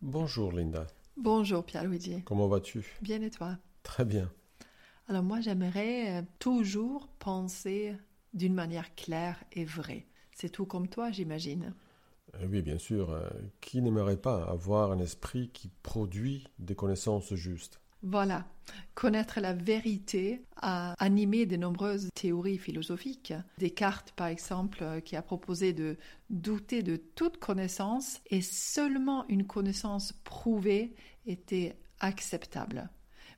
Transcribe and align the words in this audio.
Bonjour 0.00 0.52
Linda. 0.52 0.86
Bonjour 1.16 1.64
Pierre-Luigi. 1.64 2.22
Comment 2.24 2.46
vas-tu? 2.46 2.86
Bien 3.02 3.20
et 3.20 3.30
toi? 3.30 3.58
Très 3.82 4.04
bien. 4.04 4.30
Alors 5.08 5.24
moi 5.24 5.40
j'aimerais 5.40 6.18
euh, 6.18 6.22
toujours 6.38 7.08
penser 7.18 7.96
d'une 8.32 8.54
manière 8.54 8.94
claire 8.94 9.42
et 9.52 9.64
vraie. 9.64 10.06
C'est 10.32 10.50
tout 10.50 10.66
comme 10.66 10.86
toi 10.86 11.10
j'imagine. 11.10 11.74
Eh 12.40 12.46
oui, 12.46 12.62
bien 12.62 12.78
sûr. 12.78 13.10
Euh, 13.10 13.28
qui 13.60 13.82
n'aimerait 13.82 14.20
pas 14.20 14.44
avoir 14.44 14.92
un 14.92 15.00
esprit 15.00 15.50
qui 15.50 15.68
produit 15.82 16.46
des 16.60 16.76
connaissances 16.76 17.34
justes? 17.34 17.80
Voilà. 18.02 18.46
Connaître 18.94 19.40
la 19.40 19.54
vérité 19.54 20.42
a 20.56 20.94
animé 20.98 21.46
de 21.46 21.56
nombreuses 21.56 22.10
théories 22.14 22.58
philosophiques. 22.58 23.32
Descartes, 23.58 24.12
par 24.12 24.26
exemple, 24.26 24.78
euh, 24.82 25.00
qui 25.00 25.16
a 25.16 25.22
proposé 25.22 25.72
de 25.72 25.96
douter 26.30 26.82
de 26.82 26.96
toute 26.96 27.38
connaissance 27.38 28.20
et 28.26 28.42
seulement 28.42 29.26
une 29.28 29.46
connaissance 29.46 30.12
prouvée 30.24 30.94
était 31.26 31.76
acceptable. 32.00 32.90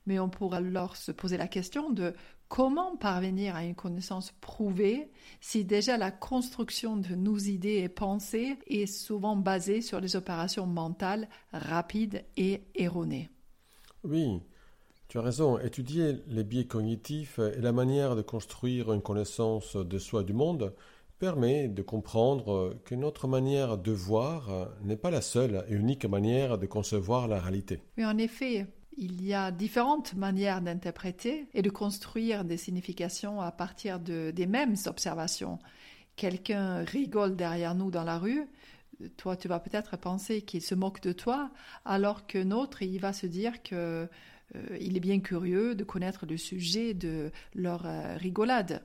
Mais 0.07 0.19
on 0.19 0.29
pourrait 0.29 0.59
alors 0.59 0.97
se 0.97 1.13
poser 1.13 1.37
la 1.37 1.47
question 1.47 1.91
de 1.91 2.15
comment 2.49 2.97
parvenir 2.97 3.55
à 3.55 3.65
une 3.65 3.75
connaissance 3.75 4.33
prouvée 4.41 5.11
si 5.41 5.65
déjà 5.65 5.97
la 5.97 6.11
construction 6.11 6.97
de 6.97 7.15
nos 7.15 7.39
idées 7.39 7.79
et 7.79 7.89
pensées 7.89 8.59
est 8.67 8.87
souvent 8.87 9.37
basée 9.37 9.83
sur 9.83 10.01
des 10.01 10.17
opérations 10.17 10.67
mentales 10.67 11.29
rapides 11.53 12.25
et 12.37 12.65
erronées? 12.75 13.31
Oui, 14.03 14.41
tu 15.11 15.19
as 15.19 15.23
raison. 15.23 15.59
Étudier 15.59 16.23
les 16.29 16.45
biais 16.45 16.67
cognitifs 16.67 17.41
et 17.41 17.61
la 17.61 17.73
manière 17.73 18.15
de 18.15 18.23
construire 18.23 18.93
une 18.93 19.03
connaissance 19.03 19.75
de 19.75 19.99
soi 19.99 20.21
et 20.21 20.25
du 20.25 20.33
monde 20.33 20.73
permet 21.19 21.67
de 21.67 21.83
comprendre 21.83 22.77
que 22.85 22.95
notre 22.95 23.27
manière 23.27 23.77
de 23.77 23.91
voir 23.91 24.69
n'est 24.85 24.97
pas 24.97 25.11
la 25.11 25.21
seule 25.21 25.65
et 25.69 25.75
unique 25.75 26.05
manière 26.05 26.59
de 26.59 26.67
concevoir 26.67 27.27
la 27.27 27.41
réalité. 27.41 27.83
Oui, 27.99 28.05
en 28.07 28.17
effet, 28.19 28.69
il 28.97 29.21
y 29.25 29.35
a 29.35 29.51
différentes 29.51 30.15
manières 30.15 30.63
d'interpréter 30.63 31.49
et 31.55 31.63
de 31.63 31.71
construire 31.71 32.45
des 32.45 32.57
significations 32.57 33.41
à 33.41 33.51
partir 33.51 33.99
de, 33.99 34.31
des 34.31 34.47
mêmes 34.47 34.77
observations. 34.87 35.59
Quelqu'un 36.15 36.85
rigole 36.85 37.35
derrière 37.35 37.75
nous 37.75 37.91
dans 37.91 38.05
la 38.05 38.19
rue, 38.19 38.47
toi 39.17 39.37
tu 39.37 39.49
vas 39.49 39.59
peut-être 39.59 39.97
penser 39.97 40.43
qu'il 40.43 40.63
se 40.63 40.77
moque 40.77 41.03
de 41.03 41.13
toi, 41.13 41.51
alors 41.85 42.29
qu'un 42.29 42.53
autre 42.53 42.83
il 42.83 43.01
va 43.01 43.13
se 43.13 43.27
dire 43.27 43.61
que 43.65 44.09
euh, 44.57 44.77
il 44.81 44.97
est 44.97 45.01
bien 45.01 45.21
curieux 45.21 45.75
de 45.75 45.85
connaître 45.85 46.27
le 46.27 46.37
sujet 46.37 46.95
de 46.95 47.31
leur 47.55 47.87
euh, 47.87 48.17
rigolade. 48.17 48.83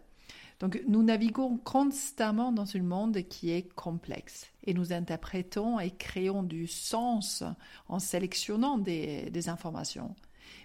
Donc 0.59 0.81
nous 0.87 1.03
naviguons 1.03 1.57
constamment 1.57 2.51
dans 2.51 2.77
un 2.77 2.81
monde 2.81 3.21
qui 3.23 3.51
est 3.51 3.73
complexe 3.75 4.47
et 4.63 4.73
nous 4.73 4.93
interprétons 4.93 5.79
et 5.79 5.91
créons 5.91 6.43
du 6.43 6.67
sens 6.67 7.43
en 7.89 7.99
sélectionnant 7.99 8.77
des, 8.77 9.49
informations. 9.49 10.15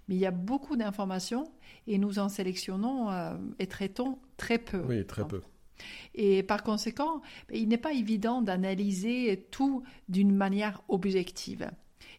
Mais 0.09 0.15
il 0.15 0.21
y 0.21 0.27
a 0.27 0.31
beaucoup 0.31 0.77
d'informations 0.77 1.51
et 1.89 1.99
nous 1.99 2.19
en 2.19 2.29
sélectionnons 2.29 3.11
euh, 3.11 3.37
et 3.59 3.67
traitons 3.67 4.19
très 4.37 4.59
peu. 4.59 4.83
Oui, 4.87 5.05
très 5.07 5.27
peu. 5.27 5.41
Et 6.15 6.43
par 6.43 6.63
conséquent, 6.63 7.23
il 7.53 7.69
n'est 7.69 7.79
pas 7.79 7.93
évident 7.93 8.43
d'analyser 8.43 9.47
tout 9.51 9.83
d'une 10.09 10.35
manière 10.35 10.83
objective. 10.89 11.71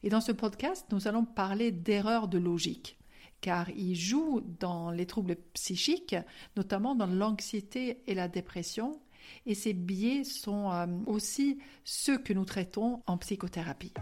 Et 0.03 0.09
dans 0.09 0.21
ce 0.21 0.31
podcast, 0.31 0.87
nous 0.91 1.07
allons 1.07 1.25
parler 1.25 1.71
d'erreurs 1.71 2.27
de 2.27 2.37
logique 2.37 2.97
car 3.41 3.69
il 3.71 3.95
joue 3.95 4.41
dans 4.59 4.91
les 4.91 5.07
troubles 5.07 5.35
psychiques, 5.53 6.15
notamment 6.55 6.95
dans 6.95 7.07
l'anxiété 7.07 8.03
et 8.07 8.13
la 8.13 8.27
dépression, 8.27 9.01
et 9.45 9.55
ces 9.55 9.73
biais 9.73 10.23
sont 10.23 10.71
euh, 10.71 10.85
aussi 11.07 11.59
ceux 11.83 12.17
que 12.17 12.33
nous 12.33 12.45
traitons 12.45 13.01
en 13.07 13.17
psychothérapie. 13.17 13.93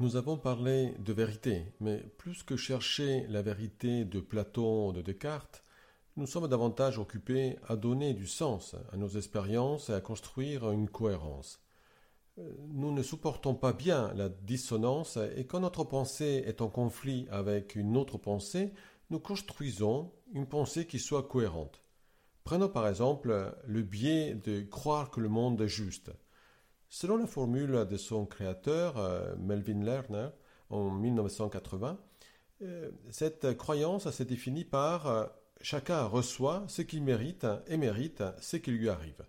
Nous 0.00 0.14
avons 0.14 0.36
parlé 0.36 0.94
de 1.00 1.12
vérité, 1.12 1.72
mais 1.80 1.98
plus 2.18 2.44
que 2.44 2.56
chercher 2.56 3.26
la 3.26 3.42
vérité 3.42 4.04
de 4.04 4.20
Platon 4.20 4.90
ou 4.90 4.92
de 4.92 5.02
Descartes, 5.02 5.64
nous 6.16 6.28
sommes 6.28 6.46
davantage 6.46 7.00
occupés 7.00 7.56
à 7.66 7.74
donner 7.74 8.14
du 8.14 8.28
sens 8.28 8.76
à 8.92 8.96
nos 8.96 9.08
expériences 9.08 9.90
et 9.90 9.94
à 9.94 10.00
construire 10.00 10.70
une 10.70 10.88
cohérence. 10.88 11.60
Euh, 12.38 12.48
nous 12.68 12.92
ne 12.92 13.02
supportons 13.02 13.56
pas 13.56 13.72
bien 13.72 14.12
la 14.14 14.28
dissonance 14.28 15.18
et 15.34 15.46
quand 15.46 15.58
notre 15.58 15.82
pensée 15.82 16.44
est 16.46 16.60
en 16.60 16.68
conflit 16.68 17.26
avec 17.32 17.74
une 17.74 17.96
autre 17.96 18.18
pensée, 18.18 18.72
nous 19.10 19.18
construisons 19.18 20.12
une 20.32 20.46
pensée 20.46 20.86
qui 20.86 21.00
soit 21.00 21.24
cohérente. 21.24 21.82
Prenons 22.44 22.68
par 22.68 22.86
exemple 22.86 23.52
le 23.66 23.82
biais 23.82 24.34
de 24.34 24.60
croire 24.60 25.10
que 25.10 25.20
le 25.20 25.28
monde 25.28 25.60
est 25.60 25.66
juste. 25.66 26.12
Selon 26.90 27.18
la 27.18 27.26
formule 27.26 27.86
de 27.88 27.96
son 27.96 28.24
créateur, 28.24 28.96
euh, 28.96 29.34
Melvin 29.36 29.84
Lerner, 29.84 30.28
en 30.70 30.90
1980, 30.90 31.98
euh, 32.62 32.90
cette 33.10 33.56
croyance 33.56 34.10
s'est 34.10 34.24
définie 34.24 34.64
par 34.64 35.06
euh, 35.06 35.26
chacun 35.60 36.04
reçoit 36.04 36.64
ce 36.68 36.82
qu'il 36.82 37.02
mérite 37.02 37.46
et 37.66 37.76
mérite 37.76 38.22
ce 38.40 38.56
qui 38.56 38.70
lui 38.70 38.88
arrive. 38.88 39.24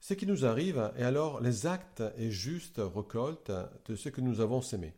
Ce 0.00 0.14
qui 0.14 0.26
nous 0.26 0.44
arrive 0.44 0.92
est 0.96 1.04
alors 1.04 1.40
les 1.40 1.66
actes 1.66 2.02
et 2.16 2.30
justes 2.30 2.80
récoltes 2.82 3.52
de 3.86 3.94
ce 3.94 4.08
que 4.08 4.20
nous 4.20 4.40
avons 4.40 4.60
sémé. 4.60 4.94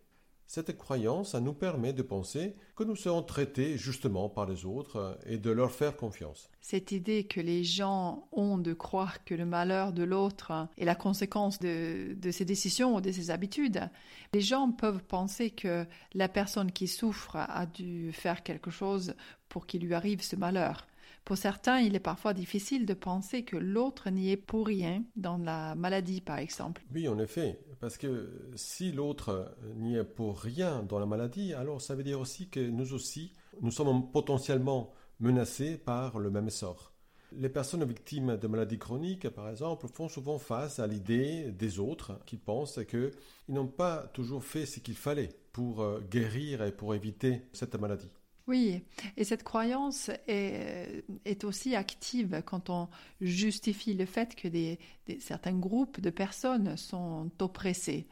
Cette 0.47 0.77
croyance 0.77 1.35
nous 1.35 1.55
permet 1.55 1.93
de 1.93 2.03
penser 2.03 2.55
que 2.77 2.85
nous 2.85 2.97
serons 2.97 3.23
traités 3.23 3.79
justement 3.79 4.29
par 4.29 4.47
les 4.47 4.65
autres 4.67 5.19
et 5.27 5.39
de 5.39 5.51
leur 5.51 5.73
faire 5.73 5.97
confiance. 5.97 6.51
Cette 6.61 6.93
idée 6.93 7.25
que 7.25 7.41
les 7.41 7.65
gens 7.65 8.29
ont 8.33 8.59
de 8.59 8.73
croire 8.73 9.25
que 9.25 9.35
le 9.35 9.47
malheur 9.47 9.93
de 9.93 10.03
l'autre 10.03 10.69
est 10.77 10.85
la 10.85 10.95
conséquence 10.95 11.59
de, 11.59 12.17
ses 12.31 12.45
décisions 12.45 12.97
ou 12.97 13.01
de 13.01 13.11
ses 13.11 13.31
habitudes. 13.31 13.89
Les 14.33 14.41
gens 14.41 14.71
peuvent 14.71 15.05
penser 15.05 15.51
que 15.51 15.87
la 16.15 16.29
personne 16.29 16.73
qui 16.73 16.89
souffre 16.89 17.37
a 17.37 17.67
dû 17.67 18.13
faire 18.13 18.43
quelque 18.43 18.71
chose 18.71 19.15
pour 19.49 19.67
qu'il 19.67 19.85
lui 19.85 19.95
arrive 19.95 20.23
ce 20.23 20.37
malheur. 20.37 20.87
Pour 21.25 21.39
certains, 21.39 21.79
il 21.79 21.97
est 21.97 22.01
parfois 22.01 22.35
difficile 22.35 22.85
de 22.85 22.93
penser 22.93 23.45
que 23.45 23.57
l'autre 23.57 24.11
n'y 24.11 24.31
est 24.31 24.37
pour 24.37 24.67
rien 24.67 25.03
dans 25.17 25.39
la 25.39 25.75
maladie, 25.75 26.21
par 26.21 26.39
exemple. 26.39 26.85
Oui, 26.93 27.09
en 27.09 27.19
effet, 27.19 27.59
parce 27.81 27.97
que 27.97 28.51
si 28.57 28.93
l'autre 28.93 29.57
n'y 29.77 29.97
est 29.97 30.05
pour 30.05 30.39
rien 30.39 30.83
dans 30.83 30.99
la 30.99 31.07
maladie, 31.07 31.55
alors 31.55 31.81
ça 31.81 31.95
veut 31.95 32.03
dire 32.03 32.21
aussi 32.21 32.51
que 32.51 32.61
nous 32.61 32.93
aussi, 32.93 33.33
nous 33.63 33.71
sommes 33.71 34.11
potentiellement 34.11 34.93
menacés 35.19 35.79
par 35.79 36.19
le 36.19 36.31
même 36.31 36.51
sort. 36.51 36.93
Les 37.33 37.49
personnes 37.49 37.85
victimes 37.85 38.37
de 38.37 38.47
maladies 38.47 38.79
chroniques, 38.79 39.29
par 39.31 39.49
exemple, 39.49 39.89
font 39.89 40.09
souvent 40.09 40.39
face 40.39 40.79
à 40.79 40.87
l'idée 40.87 41.51
des 41.53 41.81
autres 41.81 42.21
qui 42.27 42.37
pensent 42.37 42.81
qu'ils 42.89 43.11
n'ont 43.49 43.67
pas 43.67 44.09
toujours 44.13 44.45
fait 44.45 44.67
ce 44.67 44.79
qu'il 44.79 44.95
fallait 44.95 45.31
pour 45.53 45.83
euh, 45.83 46.01
guérir 46.11 46.63
et 46.63 46.71
pour 46.71 46.95
éviter 46.95 47.43
cette 47.53 47.75
maladie. 47.77 48.11
Oui, 48.47 48.83
et 49.17 49.25
cette 49.25 49.43
croyance 49.43 50.11
est, 50.29 51.45
aussi 51.45 51.75
active 51.75 52.43
quand 52.45 52.69
on 52.69 52.89
justifie 53.23 53.95
le 53.95 54.05
fait 54.05 54.35
que 54.35 54.49
des, 54.49 54.79
certains 55.19 55.55
groupes 55.55 56.01
de 56.01 56.11
personnes 56.11 56.77
sont 56.77 57.31
oppressés. 57.41 58.07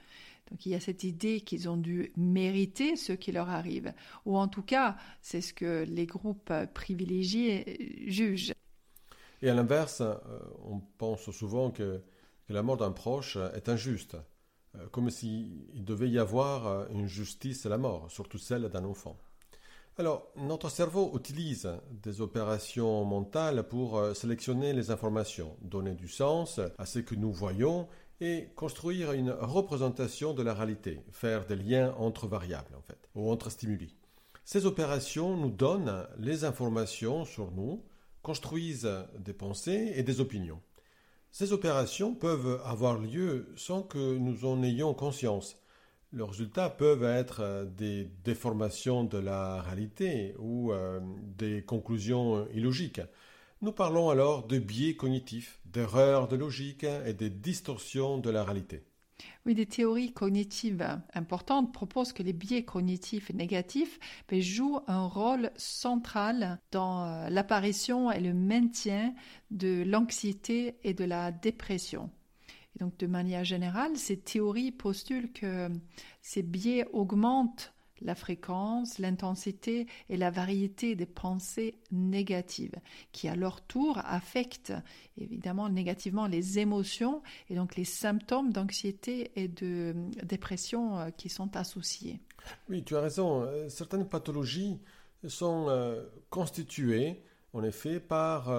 Donc 0.50 0.64
il 0.64 0.72
y 0.72 0.74
a 0.74 0.80
cette 0.80 1.04
idée 1.04 1.42
qu'ils 1.42 1.68
ont 1.68 1.76
dû 1.76 2.12
mériter 2.16 2.96
ce 2.96 3.12
qui 3.12 3.30
leur 3.30 3.50
arrive, 3.50 3.92
ou 4.24 4.38
en 4.38 4.48
tout 4.48 4.62
cas 4.62 4.96
c'est 5.20 5.42
ce 5.42 5.52
que 5.52 5.84
les 5.86 6.06
groupes 6.06 6.52
privilégiés 6.72 8.06
jugent. 8.06 8.54
Et 9.42 9.50
à 9.50 9.54
l'inverse, 9.54 10.00
euh, 10.00 10.16
on 10.64 10.80
pense 10.98 11.30
souvent 11.30 11.70
que, 11.70 12.02
que 12.46 12.52
la 12.52 12.62
mort 12.62 12.76
d'un 12.76 12.92
proche 12.92 13.36
est 13.54 13.68
injuste, 13.68 14.16
euh, 14.76 14.88
comme 14.88 15.10
s'il 15.10 15.84
devait 15.84 16.08
y 16.08 16.18
avoir 16.18 16.88
une 16.90 17.06
justice 17.06 17.66
à 17.66 17.68
la 17.68 17.78
mort, 17.78 18.10
surtout 18.10 18.38
celle 18.38 18.68
d'un 18.68 18.84
enfant. 18.84 19.18
Alors, 19.98 20.32
notre 20.36 20.70
cerveau 20.70 21.12
utilise 21.14 21.68
des 21.90 22.22
opérations 22.22 23.04
mentales 23.04 23.68
pour 23.68 23.98
euh, 23.98 24.14
sélectionner 24.14 24.72
les 24.72 24.90
informations, 24.90 25.54
donner 25.60 25.94
du 25.94 26.08
sens 26.08 26.60
à 26.78 26.86
ce 26.86 26.98
que 26.98 27.14
nous 27.14 27.30
voyons 27.30 27.86
et 28.22 28.48
construire 28.56 29.12
une 29.12 29.30
représentation 29.30 30.32
de 30.32 30.42
la 30.42 30.54
réalité, 30.54 31.00
faire 31.10 31.44
des 31.44 31.56
liens 31.56 31.94
entre 31.98 32.26
variables 32.26 32.74
en 32.74 32.80
fait, 32.80 33.06
ou 33.14 33.30
entre 33.30 33.50
stimuli. 33.50 33.94
Ces 34.46 34.64
opérations 34.64 35.36
nous 35.36 35.50
donnent 35.50 36.06
les 36.18 36.44
informations 36.44 37.26
sur 37.26 37.50
nous, 37.50 37.84
construisent 38.22 38.90
des 39.18 39.34
pensées 39.34 39.92
et 39.94 40.02
des 40.02 40.20
opinions. 40.20 40.62
Ces 41.30 41.52
opérations 41.52 42.14
peuvent 42.14 42.62
avoir 42.64 42.98
lieu 42.98 43.52
sans 43.56 43.82
que 43.82 44.16
nous 44.16 44.46
en 44.46 44.62
ayons 44.62 44.94
conscience, 44.94 45.61
Les 46.14 46.22
résultats 46.22 46.68
peuvent 46.68 47.04
être 47.04 47.40
euh, 47.40 47.64
des 47.64 48.10
déformations 48.24 49.04
de 49.04 49.18
la 49.18 49.62
réalité 49.62 50.34
ou 50.38 50.72
euh, 50.72 51.00
des 51.38 51.62
conclusions 51.62 52.46
illogiques. 52.52 53.00
Nous 53.62 53.72
parlons 53.72 54.10
alors 54.10 54.46
de 54.46 54.58
biais 54.58 54.94
cognitifs, 54.94 55.60
d'erreurs 55.64 56.28
de 56.28 56.36
logique 56.36 56.84
et 56.84 57.14
de 57.14 57.28
distorsions 57.28 58.18
de 58.18 58.28
la 58.28 58.44
réalité. 58.44 58.84
Oui, 59.46 59.54
des 59.54 59.66
théories 59.66 60.12
cognitives 60.12 60.86
importantes 61.14 61.72
proposent 61.72 62.12
que 62.12 62.22
les 62.22 62.32
biais 62.32 62.64
cognitifs 62.64 63.32
négatifs 63.32 63.98
ben, 64.28 64.40
jouent 64.40 64.80
un 64.86 65.06
rôle 65.06 65.50
central 65.56 66.58
dans 66.70 67.06
euh, 67.06 67.28
l'apparition 67.28 68.10
et 68.10 68.20
le 68.20 68.34
maintien 68.34 69.14
de 69.50 69.82
l'anxiété 69.84 70.76
et 70.84 70.94
de 70.94 71.04
la 71.04 71.32
dépression. 71.32 72.10
Et 72.76 72.80
donc, 72.80 72.96
de 72.98 73.06
manière 73.06 73.44
générale, 73.44 73.96
ces 73.96 74.16
théories 74.16 74.72
postulent 74.72 75.32
que 75.32 75.68
ces 76.20 76.42
biais 76.42 76.86
augmentent 76.92 77.72
la 78.04 78.14
fréquence, 78.14 78.98
l'intensité 78.98 79.86
et 80.08 80.16
la 80.16 80.30
variété 80.30 80.94
des 80.94 81.06
pensées 81.06 81.74
négatives, 81.90 82.74
qui 83.12 83.28
à 83.28 83.36
leur 83.36 83.60
tour 83.62 84.00
affectent 84.04 84.74
évidemment 85.16 85.68
négativement 85.68 86.26
les 86.26 86.58
émotions 86.58 87.22
et 87.48 87.54
donc 87.54 87.76
les 87.76 87.84
symptômes 87.84 88.52
d'anxiété 88.52 89.30
et 89.36 89.48
de 89.48 89.94
dépression 90.22 90.98
euh, 90.98 91.10
qui 91.10 91.28
sont 91.28 91.56
associés. 91.56 92.20
Oui, 92.68 92.82
tu 92.82 92.96
as 92.96 93.00
raison. 93.00 93.42
Euh, 93.42 93.68
certaines 93.68 94.08
pathologies 94.08 94.80
sont 95.26 95.66
euh, 95.68 96.02
constituées, 96.30 97.22
en 97.52 97.62
effet, 97.62 98.00
par 98.00 98.50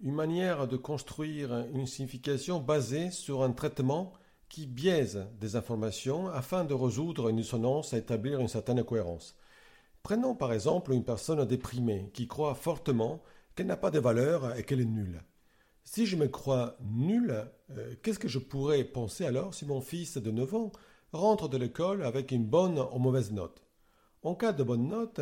une 0.00 0.14
manière 0.14 0.68
de 0.68 0.76
construire 0.76 1.66
une 1.74 1.86
signification 1.86 2.60
basée 2.60 3.10
sur 3.10 3.42
un 3.42 3.52
traitement 3.52 4.12
qui 4.48 4.66
biaise 4.66 5.26
des 5.40 5.56
informations 5.56 6.28
afin 6.28 6.64
de 6.64 6.74
résoudre 6.74 7.28
une 7.28 7.36
dissonance 7.36 7.92
et 7.92 7.98
établir 7.98 8.40
une 8.40 8.48
certaine 8.48 8.82
cohérence. 8.84 9.36
Prenons 10.02 10.34
par 10.34 10.52
exemple 10.52 10.92
une 10.92 11.04
personne 11.04 11.44
déprimée 11.44 12.10
qui 12.14 12.28
croit 12.28 12.54
fortement 12.54 13.22
qu'elle 13.54 13.66
n'a 13.66 13.76
pas 13.76 13.90
de 13.90 13.98
valeur 13.98 14.56
et 14.56 14.62
qu'elle 14.62 14.80
est 14.80 14.84
nulle. 14.84 15.22
Si 15.84 16.06
je 16.06 16.16
me 16.16 16.28
crois 16.28 16.76
nulle, 16.82 17.46
euh, 17.70 17.94
qu'est-ce 18.02 18.18
que 18.18 18.28
je 18.28 18.38
pourrais 18.38 18.84
penser 18.84 19.24
alors 19.24 19.54
si 19.54 19.66
mon 19.66 19.80
fils 19.80 20.16
de 20.16 20.30
9 20.30 20.54
ans 20.54 20.72
rentre 21.12 21.48
de 21.48 21.56
l'école 21.56 22.04
avec 22.04 22.30
une 22.30 22.44
bonne 22.44 22.78
ou 22.78 22.98
mauvaise 22.98 23.32
note? 23.32 23.62
En 24.22 24.34
cas 24.34 24.52
de 24.52 24.62
bonne 24.62 24.88
note, 24.88 25.20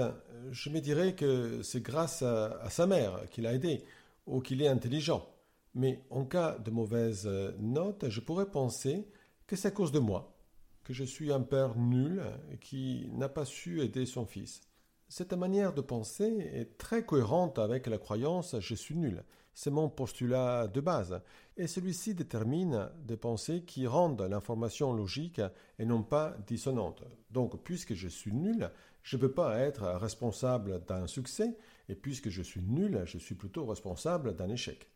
je 0.50 0.70
me 0.70 0.80
dirais 0.80 1.14
que 1.14 1.62
c'est 1.62 1.82
grâce 1.82 2.22
à, 2.22 2.68
sa 2.70 2.86
mère 2.86 3.28
qui 3.30 3.42
l'a 3.42 3.52
aidé 3.52 3.84
ou 4.26 4.40
qu'il 4.40 4.62
est 4.62 4.68
intelligent. 4.68 5.26
Mais 5.74 6.04
en 6.10 6.24
cas 6.24 6.58
de 6.58 6.70
mauvaise 6.70 7.28
note, 7.58 8.08
je 8.08 8.20
pourrais 8.20 8.50
penser 8.50 9.08
que 9.46 9.56
c'est 9.56 9.68
à 9.68 9.72
cause 9.72 9.92
de 9.92 9.98
moi, 9.98 10.36
que 10.84 10.92
je 10.92 11.04
suis 11.04 11.32
un 11.32 11.42
père 11.42 11.76
nul 11.76 12.22
qui 12.60 13.10
n'a 13.12 13.28
pas 13.28 13.44
su 13.44 13.80
aider 13.80 14.06
son 14.06 14.26
fils. 14.26 14.60
Cette 15.08 15.34
manière 15.34 15.72
de 15.72 15.82
penser 15.82 16.50
est 16.52 16.78
très 16.78 17.04
cohérente 17.04 17.58
avec 17.60 17.86
la 17.86 17.98
croyance 17.98 18.58
je 18.58 18.74
suis 18.74 18.96
nul. 18.96 19.22
C'est 19.54 19.70
mon 19.70 19.88
postulat 19.88 20.66
de 20.66 20.80
base, 20.82 21.22
et 21.56 21.66
celui-ci 21.66 22.14
détermine 22.14 22.90
des 23.04 23.16
pensées 23.16 23.62
qui 23.62 23.86
rendent 23.86 24.20
l'information 24.20 24.92
logique 24.92 25.40
et 25.78 25.86
non 25.86 26.02
pas 26.02 26.36
dissonante. 26.46 27.04
Donc, 27.30 27.62
puisque 27.62 27.94
je 27.94 28.08
suis 28.08 28.34
nul, 28.34 28.70
je 29.02 29.16
ne 29.16 29.20
peux 29.22 29.32
pas 29.32 29.60
être 29.60 29.84
responsable 29.84 30.84
d'un 30.84 31.06
succès, 31.06 31.56
et 31.88 31.94
puisque 31.94 32.28
je 32.28 32.42
suis 32.42 32.62
nul, 32.62 33.02
je 33.04 33.18
suis 33.18 33.34
plutôt 33.34 33.66
responsable 33.66 34.34
d'un 34.34 34.48
échec. 34.48 34.88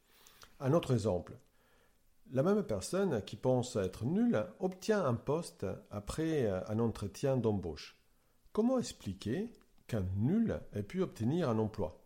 Un 0.58 0.72
autre 0.72 0.92
exemple. 0.92 1.36
La 2.32 2.42
même 2.42 2.62
personne 2.62 3.22
qui 3.22 3.36
pense 3.36 3.76
être 3.76 4.04
nulle 4.04 4.46
obtient 4.60 5.04
un 5.04 5.14
poste 5.14 5.66
après 5.90 6.46
un 6.46 6.78
entretien 6.78 7.36
d'embauche. 7.36 7.96
Comment 8.52 8.78
expliquer 8.78 9.50
qu'un 9.86 10.04
nul 10.16 10.60
ait 10.72 10.82
pu 10.82 11.02
obtenir 11.02 11.48
un 11.48 11.58
emploi? 11.58 12.00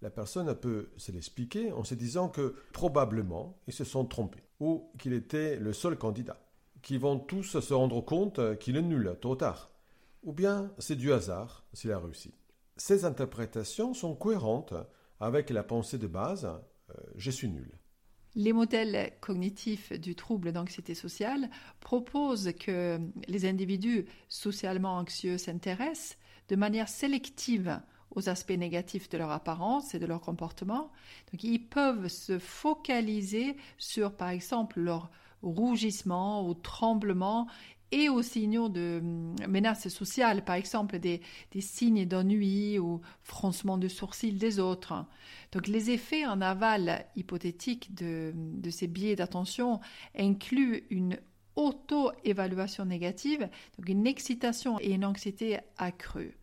La 0.00 0.10
personne 0.10 0.52
peut 0.56 0.90
se 0.96 1.12
l'expliquer 1.12 1.70
en 1.70 1.84
se 1.84 1.94
disant 1.94 2.28
que 2.28 2.56
probablement 2.72 3.60
ils 3.68 3.72
se 3.72 3.84
sont 3.84 4.04
trompés 4.04 4.42
ou 4.58 4.90
qu'il 4.98 5.12
était 5.12 5.56
le 5.56 5.72
seul 5.72 5.96
candidat, 5.96 6.40
qu'ils 6.82 6.98
vont 6.98 7.18
tous 7.20 7.60
se 7.60 7.74
rendre 7.74 8.00
compte 8.00 8.58
qu'il 8.58 8.76
est 8.76 8.82
nul 8.82 9.16
tôt 9.20 9.30
ou 9.30 9.36
tard, 9.36 9.70
ou 10.24 10.32
bien 10.32 10.72
c'est 10.78 10.96
du 10.96 11.12
hasard 11.12 11.64
s'il 11.72 11.92
a 11.92 12.00
réussi. 12.00 12.34
Ces 12.84 13.04
interprétations 13.04 13.94
sont 13.94 14.16
cohérentes 14.16 14.74
avec 15.20 15.50
la 15.50 15.62
pensée 15.62 15.98
de 15.98 16.08
base 16.08 16.46
euh, 16.90 16.94
je 17.14 17.30
suis 17.30 17.48
nul. 17.48 17.78
Les 18.34 18.52
modèles 18.52 19.12
cognitifs 19.20 19.92
du 19.92 20.16
trouble 20.16 20.50
d'anxiété 20.50 20.96
sociale 20.96 21.48
proposent 21.78 22.52
que 22.58 22.98
les 23.28 23.46
individus 23.46 24.06
socialement 24.28 24.96
anxieux 24.96 25.38
s'intéressent 25.38 26.18
de 26.48 26.56
manière 26.56 26.88
sélective 26.88 27.80
aux 28.16 28.28
aspects 28.28 28.50
négatifs 28.50 29.08
de 29.10 29.18
leur 29.18 29.30
apparence 29.30 29.94
et 29.94 30.00
de 30.00 30.06
leur 30.06 30.20
comportement. 30.20 30.90
Donc 31.30 31.44
ils 31.44 31.64
peuvent 31.64 32.08
se 32.08 32.40
focaliser 32.40 33.56
sur, 33.78 34.16
par 34.16 34.30
exemple, 34.30 34.80
leur 34.80 35.08
rougissement 35.40 36.48
ou 36.48 36.54
tremblement 36.54 37.46
et 37.92 38.08
aux 38.08 38.22
signaux 38.22 38.68
de 38.68 38.98
hum, 39.00 39.36
menaces 39.48 39.88
sociales, 39.88 40.44
par 40.44 40.56
exemple 40.56 40.98
des, 40.98 41.20
signes 41.60 42.06
d'ennui 42.06 42.78
ou 42.78 43.00
froncement 43.22 43.78
de 43.78 43.88
sourcils 43.88 44.32
des 44.32 44.58
autres. 44.58 45.06
Donc 45.52 45.68
les 45.68 45.90
effets 45.90 46.26
en 46.26 46.40
aval 46.40 47.06
hypothétiques 47.14 47.94
de, 47.94 48.32
de 48.34 48.70
ces 48.70 48.88
biais 48.88 49.14
d'attention 49.14 49.80
incluent 50.18 50.84
une 50.90 51.18
auto-évaluation 51.54 52.86
négative, 52.86 53.48
donc 53.78 53.88
une 53.88 54.06
excitation 54.06 54.78
et 54.80 54.92
une 54.92 55.04
anxiété 55.04 55.58
accrue. 55.76 56.36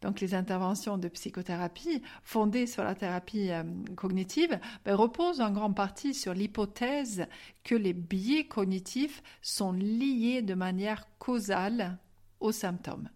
Donc 0.00 0.20
les 0.20 0.34
interventions 0.34 0.96
de 0.96 1.08
psychothérapie 1.08 2.02
fondées 2.24 2.66
sur 2.66 2.84
la 2.84 2.94
thérapie 2.94 3.50
euh, 3.50 3.62
cognitive 3.96 4.58
ben, 4.84 4.94
reposent 4.94 5.40
en 5.40 5.50
grande 5.50 5.76
partie 5.76 6.14
sur 6.14 6.32
l'hypothèse 6.32 7.26
que 7.64 7.74
les 7.74 7.92
biais 7.92 8.46
cognitifs 8.46 9.22
sont 9.42 9.72
liés 9.72 10.42
de 10.42 10.54
manière 10.54 11.06
causale 11.18 11.98
aux 12.40 12.52
symptômes. 12.52 13.08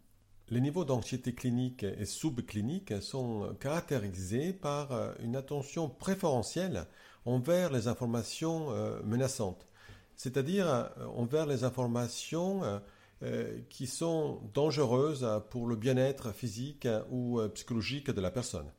Les 0.51 0.61
niveaux 0.61 0.85
d'anxiété 0.85 1.35
clinique 1.35 1.85
et 1.85 2.05
subclinique 2.05 3.01
sont 3.01 3.57
caractérisés 3.61 4.53
par 4.53 4.93
euh, 4.93 5.13
une 5.23 5.37
attention 5.37 5.89
préférentielle 5.89 6.85
envers 7.25 7.73
les 7.73 7.89
informations 7.89 8.71
euh, 8.73 9.01
menaçantes, 9.05 9.67
c'est-à-dire 10.17 10.91
envers 11.17 11.47
les 11.47 11.65
informations 11.65 12.61
qui 13.71 13.87
sont 13.87 14.43
dangereuses 14.53 15.27
pour 15.51 15.67
le 15.67 15.77
bien-être 15.77 16.33
physique 16.33 16.87
ou 17.11 17.41
euh, 17.41 17.49
psychologique 17.49 18.11
de 18.11 18.21
la 18.21 18.31
personne. 18.31 18.71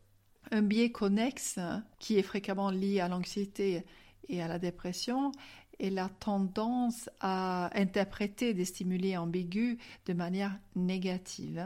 Un 0.52 0.62
biais 0.62 0.92
connexe 0.92 1.60
qui 2.00 2.18
est 2.18 2.24
fréquemment 2.24 2.70
lié 2.70 3.00
à 3.00 3.08
l'anxiété 3.08 3.84
et 4.28 4.42
à 4.42 4.48
la 4.48 4.60
dépression 4.60 5.32
est 5.80 5.90
la 5.90 6.08
tendance 6.08 7.10
à 7.20 7.70
interpréter 7.78 8.54
des 8.54 8.64
stimuli 8.64 9.18
ambigus 9.18 9.78
de 10.06 10.14
manière 10.14 10.58
négative. 10.76 11.66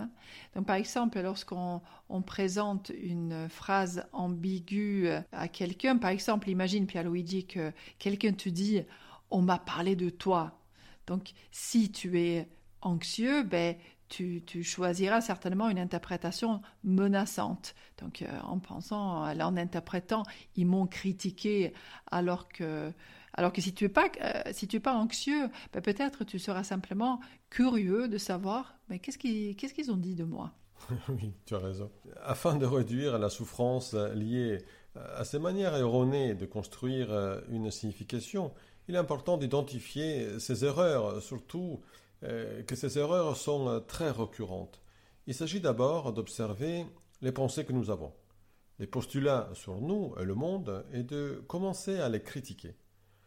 Donc, 0.55 0.65
par 0.65 0.77
exemple, 0.77 1.19
lorsqu'on 1.21 1.81
présente 2.25 2.91
une 3.01 3.47
phrase 3.49 4.05
ambiguë 4.13 5.09
à 5.31 5.47
quelqu'un, 5.47 5.97
par 5.97 6.09
exemple, 6.09 6.49
imagine 6.49 6.87
Pierluigi 6.87 7.45
que 7.45 7.71
quelqu'un 7.99 8.33
te 8.33 8.49
dit 8.49 8.81
On 9.29 9.41
m'a 9.41 9.59
parlé 9.59 9.95
de 9.95 10.09
toi. 10.09 10.59
Donc, 11.05 11.33
si 11.51 11.91
tu 11.91 12.19
es 12.19 12.47
anxieux, 12.81 13.43
ben, 13.43 13.75
tu, 14.09 14.63
choisiras 14.63 15.21
certainement 15.21 15.69
une 15.69 15.79
interprétation 15.79 16.61
menaçante. 16.83 17.75
Donc, 17.99 18.21
euh, 18.21 18.39
en 18.43 18.59
pensant, 18.59 19.23
en 19.23 19.57
interprétant, 19.57 20.23
ils 20.55 20.65
m'ont 20.65 20.87
critiqué, 20.87 21.73
alors 22.09 22.47
que, 22.49 22.91
alors 23.33 23.53
que 23.53 23.61
si 23.61 23.73
tu 23.73 23.85
n'es 23.85 23.89
pas, 23.89 24.07
euh, 24.21 24.41
si 24.51 24.67
tu 24.67 24.77
es 24.77 24.79
pas 24.79 24.93
anxieux, 24.93 25.49
ben, 25.73 25.81
peut-être 25.81 26.23
tu 26.23 26.39
seras 26.39 26.63
simplement 26.63 27.19
curieux 27.49 28.07
de 28.07 28.17
savoir 28.17 28.75
mais 28.89 28.95
ben, 28.95 29.01
qu'est-ce 29.01 29.17
qu'ils 29.19 29.55
qu'est-ce 29.55 29.73
qu'ils 29.73 29.91
ont 29.91 29.97
dit 29.97 30.15
de 30.15 30.23
moi? 30.23 30.51
oui, 31.09 31.33
tu 31.45 31.55
as 31.55 31.59
raison. 31.59 31.91
Afin 32.23 32.55
de 32.55 32.65
réduire 32.65 33.19
la 33.19 33.29
souffrance 33.29 33.93
liée 33.93 34.57
à 34.95 35.23
ces 35.23 35.37
manières 35.39 35.75
erronées 35.75 36.33
de 36.33 36.45
construire 36.45 37.11
euh, 37.11 37.39
une 37.49 37.69
signification, 37.69 38.51
il 38.87 38.95
est 38.95 38.97
important 38.97 39.37
d'identifier 39.37 40.39
ces 40.39 40.65
erreurs, 40.65 41.21
surtout 41.21 41.79
euh, 41.83 41.99
que 42.21 42.75
ces 42.75 42.97
erreurs 42.97 43.37
sont 43.37 43.67
euh, 43.67 43.79
très 43.79 44.11
récurrentes. 44.11 44.81
Il 45.27 45.33
s'agit 45.33 45.61
d'abord 45.61 46.11
d'observer 46.13 46.85
les 47.21 47.31
pensées 47.31 47.65
que 47.65 47.73
nous 47.73 47.89
avons, 47.89 48.11
les 48.79 48.87
postulats 48.87 49.49
sur 49.53 49.79
nous 49.79 50.13
et 50.19 50.25
le 50.25 50.35
monde, 50.35 50.85
et 50.93 51.03
de 51.03 51.43
commencer 51.47 51.99
à 51.99 52.09
les 52.09 52.21
critiquer. 52.21 52.75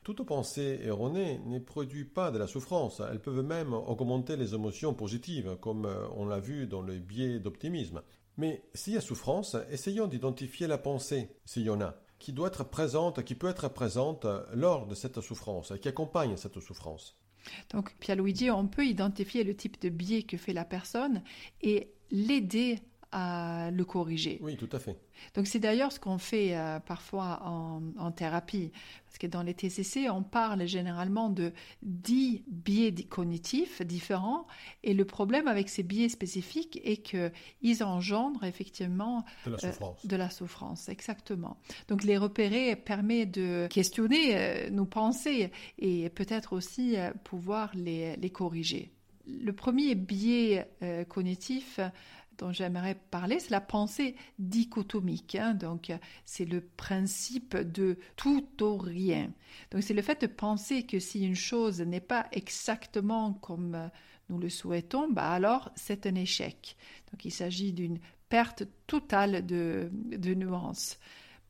Toute 0.03 0.25
pensée 0.25 0.81
erronée 0.83 1.39
ne 1.47 1.59
produit 1.59 2.05
pas 2.05 2.31
de 2.31 2.39
la 2.39 2.47
souffrance, 2.47 3.01
elles 3.01 3.23
peuvent 3.23 3.45
même 3.45 3.73
augmenter 3.73 4.37
les 4.37 4.55
émotions 4.55 4.95
positives, 4.95 5.57
comme 5.61 5.87
euh, 5.87 6.09
on 6.17 6.27
l'a 6.27 6.41
vu 6.41 6.67
dans 6.67 6.83
le 6.83 6.99
biais 6.99 7.39
d'optimisme. 7.39 8.03
Mais 8.37 8.63
s'il 8.75 8.95
y 8.95 8.97
a 8.97 9.01
souffrance, 9.01 9.57
essayons 9.71 10.07
d'identifier 10.07 10.67
la 10.67 10.79
pensée, 10.79 11.29
s'il 11.45 11.63
y 11.63 11.71
en 11.71 11.81
a, 11.81 11.95
qui 12.19 12.33
doit 12.33 12.49
être 12.49 12.65
présente, 12.65 13.25
qui 13.25 13.35
peut 13.35 13.49
être 13.49 13.69
présente 13.69 14.27
lors 14.55 14.87
de 14.87 14.95
cette 14.95 15.21
souffrance, 15.21 15.73
qui 15.81 15.89
accompagne 15.89 16.37
cette 16.37 16.61
souffrance. 16.61 17.22
Donc, 17.71 17.95
Pierluigi, 18.01 18.51
on 18.51 18.67
peut 18.67 18.87
identifier 18.87 19.45
le 19.45 19.55
type 19.55 19.81
de 19.81 19.89
biais 19.89 20.23
que 20.23 20.37
fait 20.37 20.53
la 20.53 20.65
personne 20.65 21.23
et 21.61 21.93
l'aider 22.11 22.79
à 23.13 23.71
le 23.71 23.85
corriger. 23.85 24.39
Oui, 24.43 24.57
tout 24.57 24.69
à 24.73 24.79
fait. 24.79 24.99
Donc 25.35 25.47
c'est 25.47 25.59
d'ailleurs 25.59 25.93
ce 25.93 26.01
qu'on 26.01 26.19
fait 26.19 26.57
euh, 26.57 26.81
parfois 26.81 27.41
en, 27.45 28.11
thérapie, 28.11 28.73
parce 29.07 29.19
que 29.19 29.27
dans 29.27 29.43
les 29.43 29.55
TCC, 29.55 30.09
on 30.11 30.23
parle 30.23 30.67
généralement 30.67 31.29
de 31.29 31.53
10 31.83 32.43
biais 32.49 32.95
cognitifs 33.09 33.83
différents, 33.83 34.47
et 34.83 34.95
le 34.95 35.05
problème 35.05 35.47
avec 35.47 35.69
ces 35.69 35.83
biais 35.83 36.09
spécifiques 36.09 36.81
est 36.85 36.97
qu'ils 36.97 37.85
engendrent 37.85 38.45
effectivement 38.45 39.25
de 39.47 39.53
la 39.53 39.57
euh, 39.57 39.59
souffrance. 39.59 40.07
de 40.07 40.17
la 40.17 40.31
souffrance, 40.31 40.89
exactement. 40.89 41.59
Donc 41.89 42.05
les 42.05 42.17
repérer 42.17 42.77
permet 42.77 43.27
de 43.27 43.69
questionner 43.71 44.37
euh, 44.37 44.71
nos 44.71 44.87
pensées 44.87 45.51
et 45.79 46.09
peut-être 46.11 46.55
aussi 46.55 46.97
pouvoir 47.25 47.71
les, 47.75 48.17
les, 48.17 48.31
corriger. 48.31 48.91
Le 49.27 49.53
premier 49.53 49.95
biais 49.95 50.67
cognitif, 51.09 51.79
dont 52.39 52.53
j'aimerais 52.53 52.97
parler, 53.11 53.39
c'est 53.41 53.51
la 53.51 53.61
pensée 53.61 54.17
dichotomique. 54.39 55.35
Hein. 55.35 55.55
Donc, 55.55 55.93
c'est 56.25 56.45
le 56.45 56.61
principe 56.61 57.57
de 57.57 57.99
tout 58.17 58.47
ou 58.63 58.77
rien. 58.77 59.33
Donc, 59.71 59.83
c'est 59.83 59.95
le 59.95 60.03
fait 60.03 60.21
de 60.23 60.27
penser 60.27 60.85
que 60.85 60.99
si 60.99 61.25
une 61.25 61.35
chose 61.35 61.81
n'est 61.81 62.01
pas 62.01 62.27
exactement 62.33 63.33
comme 63.35 63.91
nous 64.29 64.39
le 64.39 64.49
souhaitons, 64.49 65.11
bah 65.11 65.31
alors 65.31 65.71
c'est 65.75 66.07
un 66.07 66.15
échec. 66.15 66.77
Donc, 67.11 67.25
il 67.25 67.33
s'agit 67.33 67.73
d'une 67.73 67.99
perte 68.33 68.65
totale 68.87 69.45
de, 69.45 69.91
nuances. 70.35 70.99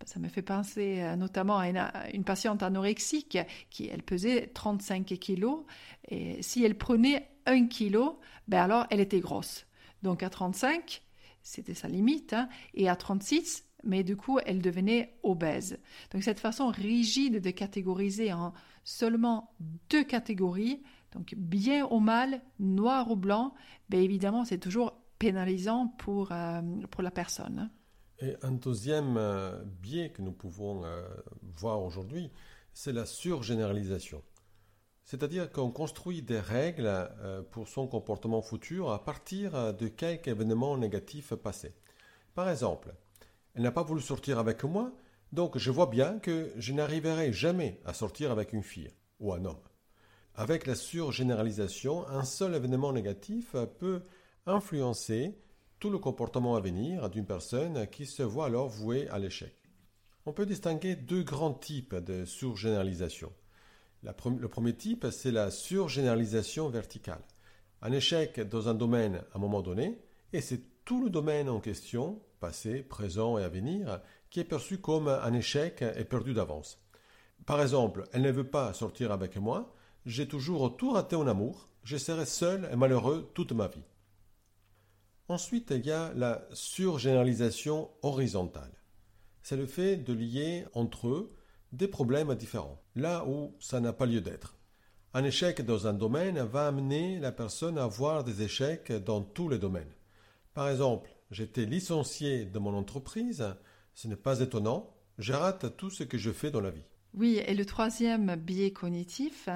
Ça 0.05 0.19
me 0.19 0.27
fait 0.27 0.43
penser 0.43 1.01
euh, 1.01 1.15
notamment 1.15 1.59
à 1.59 1.69
une, 2.13 2.25
patiente 2.25 2.65
anorexique 2.65 3.39
qui, 3.71 3.87
elle 3.87 4.03
pesait 4.03 4.49
35 4.49 5.05
kilos 5.05 5.61
et 6.09 6.43
si 6.43 6.65
elle 6.65 6.77
prenait 6.77 7.29
un 7.47 7.69
kilo, 7.69 8.19
ben 8.49 8.65
alors 8.65 8.87
elle 8.91 8.99
était 8.99 9.21
grosse. 9.21 9.65
Donc 10.03 10.23
à 10.23 10.31
35, 10.31 11.03
c'était 11.43 11.75
sa 11.75 11.89
limite, 11.89 12.33
hein, 12.33 12.49
et 12.75 12.89
à 12.89 12.97
36, 12.97 13.65
mais 13.85 14.05
du 14.05 14.17
coup, 14.17 14.39
elle 14.45 14.61
devenait 14.61 15.19
obèse. 15.23 15.79
Donc 16.13 16.23
cette 16.23 16.41
façon 16.41 16.69
rigide 16.69 17.41
de 17.41 17.51
catégoriser 17.51 18.33
en 18.33 18.53
seulement 18.85 19.55
deux 19.91 20.05
catégories, 20.05 20.83
donc 21.13 21.35
bien 21.37 21.87
ou 21.91 22.01
mal, 22.01 22.43
noir 22.59 23.11
ou 23.11 23.17
blanc, 23.17 23.55
bien 23.89 24.01
évidemment, 24.01 24.45
c'est 24.45 24.59
toujours 24.59 24.95
pénalisant 25.19 25.89
pour, 25.99 26.33
euh, 26.33 26.61
pour 26.91 27.03
la 27.03 27.11
personne. 27.11 27.59
Hein. 27.59 27.71
Et 28.21 28.37
un 28.43 28.53
deuxième 28.53 29.17
euh, 29.17 29.63
biais 29.81 30.11
que 30.11 30.23
nous 30.23 30.33
pouvons 30.33 30.85
euh, 30.85 31.03
voir 31.57 31.83
aujourd'hui, 31.83 32.31
c'est 32.73 32.93
la 32.93 33.05
surgénéralisation. 33.05 34.23
C'est-à-dire 35.05 35.51
qu'on 35.51 35.71
construit 35.71 36.23
des 36.23 36.41
règles 36.41 36.87
euh, 36.87 37.43
pour 37.43 37.69
son 37.69 37.87
comportement 37.87 38.43
futur 38.43 38.91
à 38.91 39.05
partir 39.05 39.75
de 39.75 39.89
quelques 39.89 40.29
événements 40.29 40.77
négatifs 40.77 41.35
passés. 41.35 41.75
Par 42.35 42.49
exemple, 42.49 42.95
elle 43.55 43.63
n'a 43.63 43.73
pas 43.73 43.83
voulu 43.83 44.01
sortir 44.01 44.39
avec 44.39 44.65
moi, 44.65 44.93
donc 45.33 45.59
je 45.59 45.71
vois 45.71 45.87
bien 45.87 46.19
que 46.19 46.53
je 46.57 46.73
n'arriverai 46.73 47.33
jamais 47.33 47.81
à 47.85 47.95
sortir 47.95 48.31
avec 48.31 48.53
une 48.53 48.63
fille 48.63 48.91
ou 49.21 49.33
un 49.33 49.45
homme. 49.45 49.61
Avec 50.35 50.67
la 50.67 50.75
surgénéralisation, 50.75 52.09
un 52.09 52.25
seul 52.25 52.55
événement 52.55 52.93
négatif 52.93 53.55
peut 53.79 54.03
influencer 54.47 55.39
tout 55.79 55.91
le 55.91 55.99
comportement 55.99 56.57
à 56.57 56.61
venir 56.61 57.11
d'une 57.11 57.27
personne 57.27 57.87
qui 57.89 58.07
se 58.07 58.23
voit 58.23 58.47
alors 58.47 58.69
vouée 58.69 59.09
à 59.09 59.19
l'échec. 59.19 59.55
On 60.25 60.33
peut 60.33 60.47
distinguer 60.47 60.97
deux 60.97 61.23
grands 61.23 61.53
types 61.53 61.95
de 61.97 62.25
surgénéralisation 62.25 63.33
le 64.03 64.49
premier 64.49 64.75
type, 64.75 65.07
c'est 65.11 65.31
la 65.31 65.51
surgénéralisation 65.51 66.69
verticale. 66.69 67.23
Un 67.83 67.93
échec 67.93 68.41
dans 68.41 68.69
un 68.69 68.75
domaine 68.75 69.23
à 69.33 69.37
un 69.37 69.41
moment 69.41 69.63
donné, 69.63 70.01
et 70.33 70.41
c'est 70.41 70.85
tout 70.85 71.03
le 71.03 71.11
domaine 71.11 71.49
en 71.49 71.61
question, 71.61 72.21
passé, 72.41 72.83
présent 72.83 73.39
et 73.39 73.45
à 73.45 73.49
venir, 73.49 74.01
qui 74.31 74.41
est 74.41 74.45
perçu 74.45 74.79
comme 74.79 75.09
un 75.09 75.33
échec 75.33 75.83
et 75.83 76.05
perdu 76.05 76.35
d'avance. 76.35 76.79
Par 77.47 77.61
exemple, 77.61 78.09
elle 78.13 78.23
ne 78.23 78.31
veut 78.31 78.49
pas 78.49 78.73
sortir 78.73 79.13
avec 79.13 79.37
moi, 79.37 79.75
j'ai 80.07 80.27
toujours 80.27 80.77
tout 80.77 80.91
raté 80.91 81.17
en 81.17 81.27
amour, 81.27 81.69
je 81.85 81.97
serai 81.97 82.27
seul 82.27 82.69
et 82.73 82.77
malheureux 82.77 83.31
toute 83.35 83.53
ma 83.53 83.69
vie. 83.69 83.85
Ensuite, 85.29 85.71
il 85.71 85.87
y 85.87 85.93
a 85.93 86.13
la 86.15 86.47
surgénéralisation 86.53 87.91
horizontale. 88.03 88.73
C'est 89.43 89.57
le 89.57 89.67
fait 89.67 89.97
de 89.97 90.13
lier 90.13 90.67
entre 90.75 91.09
eux 91.09 91.35
des 91.73 91.89
problèmes 91.89 92.35
différents, 92.35 92.82
là 92.95 93.25
où 93.27 93.55
ça 93.61 93.81
n'a 93.81 93.93
pas 93.93 94.07
lieu 94.07 94.21
d'être. 94.21 94.57
Un 95.15 95.25
échec 95.25 95.61
dans 95.63 95.87
un 95.87 95.93
domaine 95.93 96.39
va 96.41 96.67
amener 96.67 97.19
la 97.19 97.33
personne 97.33 97.79
à 97.79 97.85
avoir 97.85 98.25
des 98.25 98.43
échecs 98.43 98.93
dans 98.93 99.21
tous 99.21 99.49
les 99.49 99.59
domaines. 99.59 99.93
Par 100.55 100.69
exemple, 100.69 101.11
j'étais 101.31 101.67
licencié 101.67 102.45
de 102.45 102.59
mon 102.59 102.75
entreprise, 102.75 103.45
ce 103.95 104.09
n'est 104.09 104.17
pas 104.17 104.41
étonnant, 104.41 104.95
je 105.19 105.33
rate 105.33 105.77
tout 105.77 105.91
ce 105.91 106.05
que 106.05 106.19
je 106.19 106.31
fais 106.31 106.51
dans 106.51 106.61
la 106.61 106.71
vie. 106.71 106.85
Oui, 107.15 107.43
et 107.47 107.55
le 107.55 107.67
troisième 107.67 108.37
biais 108.37 108.73
cognitif, 108.73 109.49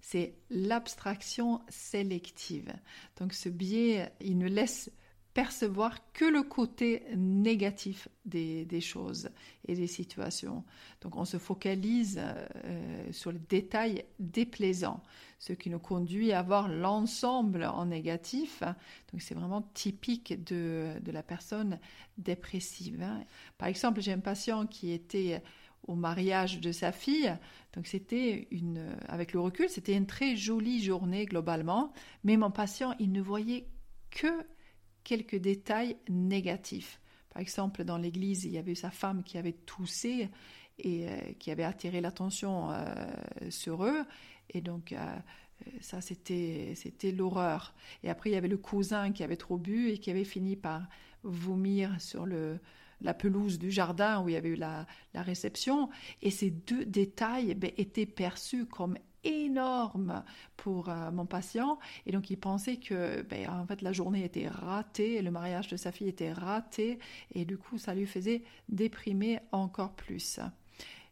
c'est 0.00 0.34
l'abstraction 0.50 1.62
sélective. 1.68 2.72
Donc 3.18 3.32
ce 3.32 3.48
biais, 3.48 4.12
il 4.20 4.36
ne 4.36 4.48
laisse 4.48 4.90
percevoir 5.40 6.12
que 6.12 6.26
le 6.26 6.42
côté 6.42 7.02
négatif 7.16 8.08
des, 8.26 8.80
choses 8.82 9.30
et 9.66 9.74
des 9.74 9.86
situations. 9.86 10.64
Donc 11.00 11.16
on 11.16 11.24
se 11.24 11.38
focalise 11.38 12.20
euh, 12.22 13.10
sur 13.10 13.32
les 13.32 13.38
détails 13.38 14.04
déplaisants, 14.18 15.02
ce 15.38 15.54
qui 15.54 15.70
nous 15.70 15.78
conduit 15.78 16.32
à 16.32 16.42
voir 16.42 16.68
l'ensemble 16.68 17.64
en 17.64 17.86
négatif. 17.86 18.62
Donc 19.10 19.22
c'est 19.22 19.34
vraiment 19.34 19.62
typique 19.72 20.44
de, 20.44 20.92
la 21.06 21.22
personne 21.22 21.78
dépressive. 22.18 23.00
Hein. 23.00 23.24
Par 23.56 23.68
exemple, 23.68 24.02
j'ai 24.02 24.12
un 24.12 24.20
patient 24.20 24.66
qui 24.66 24.92
était 24.92 25.42
au 25.88 25.94
mariage 25.94 26.60
de 26.60 26.70
sa 26.70 26.92
fille. 26.92 27.34
Donc 27.72 27.86
c'était 27.86 28.46
une, 28.50 28.94
avec 29.08 29.32
le 29.32 29.40
recul, 29.40 29.70
c'était 29.70 29.96
une 29.96 30.06
très 30.06 30.36
jolie 30.36 30.82
journée 30.82 31.24
globalement, 31.24 31.94
mais 32.24 32.36
mon 32.36 32.50
patient, 32.50 32.94
il 32.98 33.10
ne 33.10 33.22
voyait 33.22 33.66
que 34.10 34.44
quelques 35.10 35.40
détails 35.40 35.96
négatifs. 36.08 37.00
Par 37.30 37.42
exemple, 37.42 37.82
dans 37.82 37.98
l'église, 37.98 38.44
il 38.44 38.52
y 38.52 38.58
avait 38.58 38.76
sa 38.76 38.92
femme 38.92 39.24
qui 39.24 39.38
avait 39.38 39.54
toussé 39.66 40.28
et 40.78 41.08
euh, 41.08 41.18
qui 41.40 41.50
avait 41.50 41.64
attiré 41.64 42.00
l'attention 42.00 42.70
euh, 42.70 42.94
sur 43.48 43.84
eux. 43.84 44.04
Et 44.50 44.60
donc, 44.60 44.92
euh, 44.92 44.98
ça, 45.80 46.00
c'était, 46.00 46.74
c'était 46.76 47.10
l'horreur. 47.10 47.74
Et 48.04 48.08
après, 48.08 48.30
il 48.30 48.34
y 48.34 48.36
avait 48.36 48.46
le 48.46 48.56
cousin 48.56 49.10
qui 49.10 49.24
avait 49.24 49.36
trop 49.36 49.58
bu 49.58 49.88
et 49.90 49.98
qui 49.98 50.12
avait 50.12 50.22
fini 50.22 50.54
par 50.54 50.86
vomir 51.24 52.00
sur 52.00 52.24
le, 52.24 52.60
la 53.00 53.12
pelouse 53.12 53.58
du 53.58 53.72
jardin 53.72 54.22
où 54.22 54.28
il 54.28 54.34
y 54.34 54.36
avait 54.36 54.50
eu 54.50 54.56
la, 54.56 54.86
la 55.12 55.22
réception. 55.22 55.90
Et 56.22 56.30
ces 56.30 56.50
deux 56.52 56.84
détails 56.84 57.56
ben, 57.56 57.72
étaient 57.78 58.06
perçus 58.06 58.64
comme 58.64 58.96
énorme 59.24 60.22
pour 60.56 60.88
euh, 60.88 61.10
mon 61.10 61.26
patient. 61.26 61.78
Et 62.06 62.12
donc 62.12 62.30
il 62.30 62.36
pensait 62.36 62.76
que 62.76 63.22
ben, 63.22 63.48
en 63.48 63.66
fait 63.66 63.82
la 63.82 63.92
journée 63.92 64.24
était 64.24 64.48
ratée 64.48 65.20
le 65.22 65.30
mariage 65.30 65.68
de 65.68 65.76
sa 65.76 65.92
fille 65.92 66.08
était 66.08 66.32
raté. 66.32 66.98
Et 67.34 67.44
du 67.44 67.58
coup 67.58 67.78
ça 67.78 67.94
lui 67.94 68.06
faisait 68.06 68.42
déprimer 68.68 69.40
encore 69.52 69.92
plus. 69.92 70.40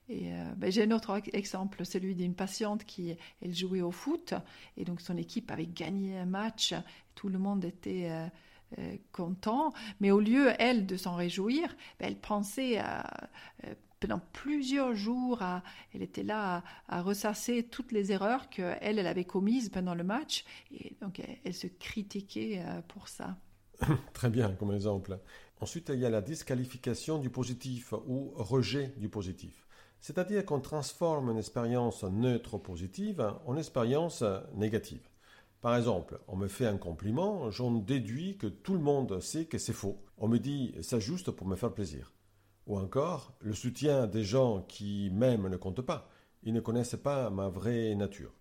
Et 0.08 0.32
euh, 0.32 0.54
ben, 0.56 0.72
j'ai 0.72 0.84
un 0.84 0.90
autre 0.90 1.20
exemple, 1.32 1.84
celui 1.84 2.14
d'une 2.14 2.34
patiente 2.34 2.84
qui 2.84 3.14
elle 3.42 3.54
jouait 3.54 3.82
au 3.82 3.90
foot. 3.90 4.34
Et 4.76 4.84
donc 4.84 5.00
son 5.00 5.16
équipe 5.16 5.50
avait 5.50 5.66
gagné 5.66 6.16
un 6.18 6.26
match, 6.26 6.74
tout 7.14 7.28
le 7.28 7.38
monde 7.38 7.64
était 7.64 8.08
euh, 8.78 8.96
content, 9.12 9.72
mais 10.00 10.10
au 10.10 10.20
lieu 10.20 10.52
elle 10.58 10.86
de 10.86 10.96
s'en 10.96 11.14
réjouir, 11.14 11.76
ben, 11.98 12.06
elle 12.06 12.18
pensait 12.18 12.78
à 12.78 13.04
pendant 14.00 14.20
plusieurs 14.32 14.94
jours, 14.94 15.42
elle 15.92 16.02
était 16.02 16.22
là 16.22 16.62
à, 16.88 17.02
ressasser 17.02 17.64
toutes 17.64 17.92
les 17.92 18.12
erreurs 18.12 18.48
qu'elle, 18.48 18.78
elle 18.80 19.06
avait 19.06 19.24
commises 19.24 19.68
pendant 19.68 19.94
le 19.94 20.04
match. 20.04 20.44
Et 20.70 20.96
donc, 21.00 21.20
elle, 21.44 21.54
se 21.54 21.66
critiquait 21.66 22.62
euh, 22.64 22.80
pour 22.88 23.08
ça. 23.08 23.36
Très 24.12 24.30
bien, 24.30 24.52
comme 24.52 24.74
exemple. 24.74 25.18
Ensuite, 25.60 25.90
il 25.92 26.00
y 26.00 26.06
a 26.06 26.10
la 26.10 26.20
disqualification 26.20 27.18
du 27.18 27.30
positif 27.30 27.92
ou 28.06 28.32
rejet 28.36 28.94
du 28.96 29.08
positif. 29.08 29.66
C'est-à-dire 30.00 30.44
qu'on 30.44 30.60
transforme 30.60 31.30
une 31.30 31.38
expérience 31.38 32.04
neutre 32.04 32.58
positive 32.58 33.34
en 33.46 33.56
expérience 33.56 34.22
négative. 34.54 35.08
Par 35.60 35.76
exemple, 35.76 36.20
on 36.28 36.36
me 36.36 36.46
fait 36.46 36.66
un 36.66 36.76
compliment, 36.76 37.50
j'en 37.50 37.72
déduis 37.72 38.36
que 38.38 38.46
tout 38.46 38.74
le 38.74 38.80
monde 38.80 39.20
sait 39.20 39.46
que 39.46 39.58
c'est 39.58 39.72
faux. 39.72 40.00
On 40.16 40.28
me 40.28 40.38
dit 40.38 40.72
ça 40.82 41.00
juste 41.00 41.32
pour 41.32 41.48
me 41.48 41.56
faire 41.56 41.74
plaisir. 41.74 42.12
Ou 42.68 42.78
encore, 42.78 43.34
le 43.40 43.54
soutien 43.54 44.06
des 44.06 44.22
gens 44.22 44.62
qui 44.68 45.10
m'aiment 45.10 45.48
ne 45.48 45.56
compte 45.56 45.82
pas. 45.82 46.08
Ils 46.44 46.54
ne 46.54 46.60
connaissent 46.60 46.94
pas 47.02 47.30
ma 47.30 47.48
vraie 47.48 47.96
nature. 47.96 48.32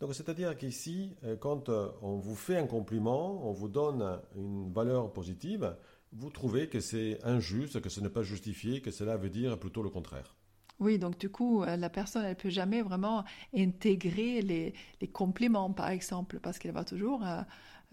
Donc, 0.00 0.14
c'est-à-dire 0.14 0.54
qu'ici, 0.58 1.16
euh, 1.24 1.36
quand 1.36 1.70
euh, 1.70 1.88
on 2.02 2.16
vous 2.18 2.34
fait 2.34 2.58
un 2.58 2.66
compliment, 2.66 3.48
on 3.48 3.52
vous 3.52 3.68
donne 3.68 4.20
une 4.36 4.70
valeur 4.70 5.10
positive, 5.14 5.74
vous 6.12 6.28
trouvez 6.28 6.68
que 6.68 6.80
c'est 6.80 7.18
injuste, 7.24 7.80
que 7.80 7.88
ce 7.88 8.00
n'est 8.00 8.10
pas 8.10 8.22
justifié, 8.22 8.82
que 8.82 8.90
cela 8.90 9.16
veut 9.16 9.30
dire 9.30 9.58
plutôt 9.58 9.82
le 9.82 9.88
contraire. 9.88 10.36
Oui, 10.78 10.98
donc 10.98 11.18
du 11.18 11.30
coup, 11.30 11.62
euh, 11.62 11.76
la 11.76 11.88
personne, 11.88 12.24
elle 12.24 12.36
peut 12.36 12.50
jamais 12.50 12.82
vraiment 12.82 13.24
intégrer 13.54 14.42
les, 14.42 14.74
compliments, 15.12 15.72
par 15.72 15.88
exemple, 15.88 16.38
parce 16.40 16.58
qu'elle 16.58 16.72
va 16.72 16.84
toujours 16.84 17.24
euh, 17.24 17.40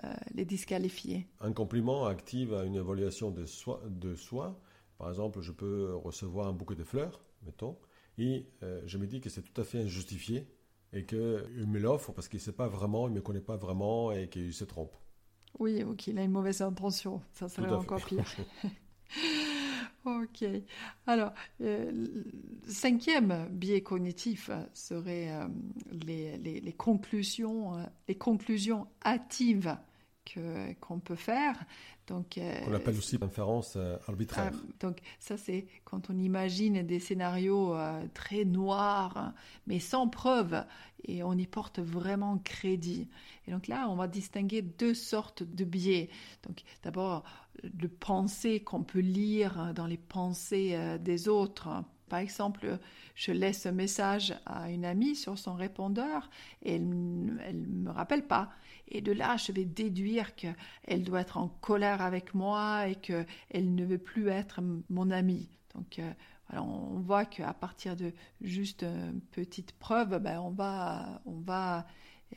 euh, 0.04 0.14
les 0.34 0.44
disqualifier. 0.44 1.28
Un 1.40 1.54
compliment 1.54 2.06
active 2.06 2.54
une 2.66 2.76
évaluation 2.76 3.32
de 3.32 3.46
soi, 3.46 3.82
de 3.88 4.16
soi. 4.16 4.60
Par 5.04 5.10
exemple, 5.10 5.42
je 5.42 5.52
peux 5.52 5.94
recevoir 5.96 6.48
un 6.48 6.54
bouquet 6.54 6.76
de 6.76 6.84
fleurs, 6.86 7.20
mettons, 7.46 7.78
et 8.18 8.48
je 8.86 8.98
me 8.98 9.06
dis 9.06 9.20
que 9.20 9.30
c'est 9.30 9.42
tout 9.42 9.60
à 9.60 9.66
fait 9.66 9.80
injustifié 9.80 10.48
et 10.94 11.06
qu'il 11.06 11.68
me 11.68 11.78
l'offre 11.78 12.14
parce 12.14 12.30
qu'il 12.30 12.38
ne 12.38 12.44
sait 12.44 12.54
pas 12.54 12.70
vraiment, 12.70 13.10
il 13.10 13.12
ne 13.12 13.18
me 13.18 13.22
connaît 13.22 13.42
pas 13.42 13.58
vraiment 13.58 14.14
et 14.14 14.30
qu'il 14.30 14.54
se 14.54 14.64
trompe. 14.64 14.96
Oui, 15.60 15.84
ou 15.84 15.94
qu'il 15.94 16.18
a 16.20 16.24
une 16.24 16.32
mauvaise 16.32 16.62
intention. 16.62 17.22
Ça 17.34 17.50
serait 17.50 17.70
encore 17.70 18.06
pire. 18.06 18.24
ok. 20.06 20.46
Alors, 21.06 21.34
euh, 21.60 22.24
cinquième 22.66 23.50
biais 23.52 23.82
cognitif 23.82 24.52
serait 24.74 25.34
euh, 25.34 25.50
les, 26.06 26.38
les, 26.38 26.74
conclusions, 26.74 27.78
euh, 27.78 27.84
les 28.08 28.16
conclusions 28.16 28.88
hâtives 29.04 29.76
qu'on 30.82 31.00
peut 31.00 31.16
faire. 31.16 31.56
Donc, 32.08 32.38
euh, 32.38 32.60
on 32.68 32.74
appelle 32.74 32.98
aussi 32.98 33.18
l'inférence 33.18 33.76
euh, 33.78 33.98
arbitraire. 34.08 34.52
Ah, 34.54 34.74
donc 34.82 35.00
ça 35.20 35.38
c'est 35.38 35.68
quand 35.86 36.10
on 36.10 36.18
imagine 36.18 36.84
des 36.84 37.00
scénarios 37.00 37.76
euh, 37.76 38.06
très 38.14 38.44
noirs, 38.44 39.34
mais 39.68 39.80
sans 39.80 40.10
preuve, 40.10 40.66
et 41.06 41.24
on 41.24 41.34
y 41.34 41.48
porte 41.48 41.80
vraiment 41.80 42.38
crédit. 42.40 43.08
Et 43.48 43.52
donc 43.52 43.68
là, 43.68 43.88
on 43.90 43.96
va 43.96 44.08
distinguer 44.08 44.62
deux 44.62 44.94
sortes 44.94 45.44
de 45.44 45.64
biais. 45.64 46.10
Donc 46.46 46.64
d'abord, 46.84 47.24
le 47.62 47.88
penser 47.88 48.60
qu'on 48.60 48.84
peut 48.84 49.00
lire 49.00 49.74
dans 49.74 49.88
les 49.88 49.98
pensées 49.98 50.78
des 51.00 51.30
autres. 51.30 51.70
Par 52.14 52.20
exemple, 52.20 52.78
je 53.16 53.32
laisse 53.32 53.66
un 53.66 53.72
message 53.72 54.36
à 54.46 54.70
une 54.70 54.86
amie 54.86 55.16
sur 55.16 55.40
son 55.40 55.56
répondeur 55.56 56.30
et 56.62 56.76
elle 56.76 56.88
ne 56.88 57.66
me 57.66 57.90
rappelle 57.90 58.28
pas. 58.28 58.52
Et 58.88 59.02
de 59.02 59.12
là, 59.12 59.36
je 59.38 59.52
vais 59.52 59.66
déduire 59.66 60.36
qu'elle 60.36 61.02
doit 61.02 61.22
être 61.22 61.38
en 61.38 61.48
colère 61.48 62.04
avec 62.04 62.36
moi 62.36 62.88
et 62.88 62.94
qu'elle 62.94 63.26
ne 63.74 63.84
veut 63.84 63.98
plus 63.98 64.28
être 64.28 64.62
mon 64.92 65.10
amie. 65.10 65.50
Donc, 65.74 65.98
euh, 65.98 66.14
on 66.52 67.00
voit 67.00 67.26
qu'à 67.26 67.52
partir 67.52 67.96
de 67.96 68.14
juste 68.42 68.84
une 68.84 69.22
petite 69.32 69.72
preuve, 69.72 70.20
ben, 70.20 70.40
on 70.40 70.52
va, 70.52 71.88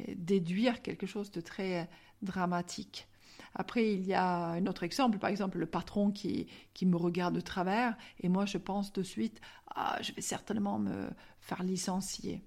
euh, 0.01 0.05
déduire 0.17 0.81
quelque 0.81 1.07
chose 1.07 1.31
de 1.33 1.43
très 1.43 1.87
dramatique. 2.23 3.09
Après, 3.59 3.93
il 3.95 4.07
y 4.07 4.15
a 4.15 4.51
un 4.51 4.67
autre 4.67 4.83
exemple, 4.83 5.19
par 5.19 5.31
exemple 5.31 5.59
le 5.59 5.67
patron 5.67 6.11
qui, 6.11 6.47
qui 6.75 6.87
me 6.87 6.97
regarde 6.97 7.35
de 7.35 7.41
travers 7.41 7.97
et 8.21 8.29
moi 8.29 8.45
je 8.45 8.59
pense 8.59 8.93
de 8.93 9.03
suite, 9.03 9.41
ah, 9.75 9.99
je 10.03 10.13
vais 10.13 10.23
certainement 10.23 10.79
me 10.79 11.09
faire 11.41 11.63
licencier. 11.63 12.43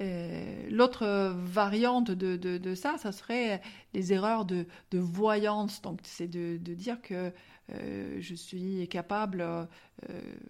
Euh, 0.00 0.68
l'autre 0.70 1.34
variante 1.34 2.10
de, 2.10 2.36
de, 2.36 2.74
ça, 2.74 2.98
ça 2.98 3.12
serait 3.12 3.60
les 3.94 4.12
erreurs 4.12 4.44
de, 4.44 4.66
de 4.90 4.98
voyance. 4.98 5.82
Donc, 5.82 6.00
c'est 6.04 6.28
de, 6.28 6.56
dire 6.56 7.00
que 7.02 7.32
euh, 7.72 8.16
je 8.20 8.34
suis 8.34 8.86
capable 8.88 9.40
euh, 9.40 9.66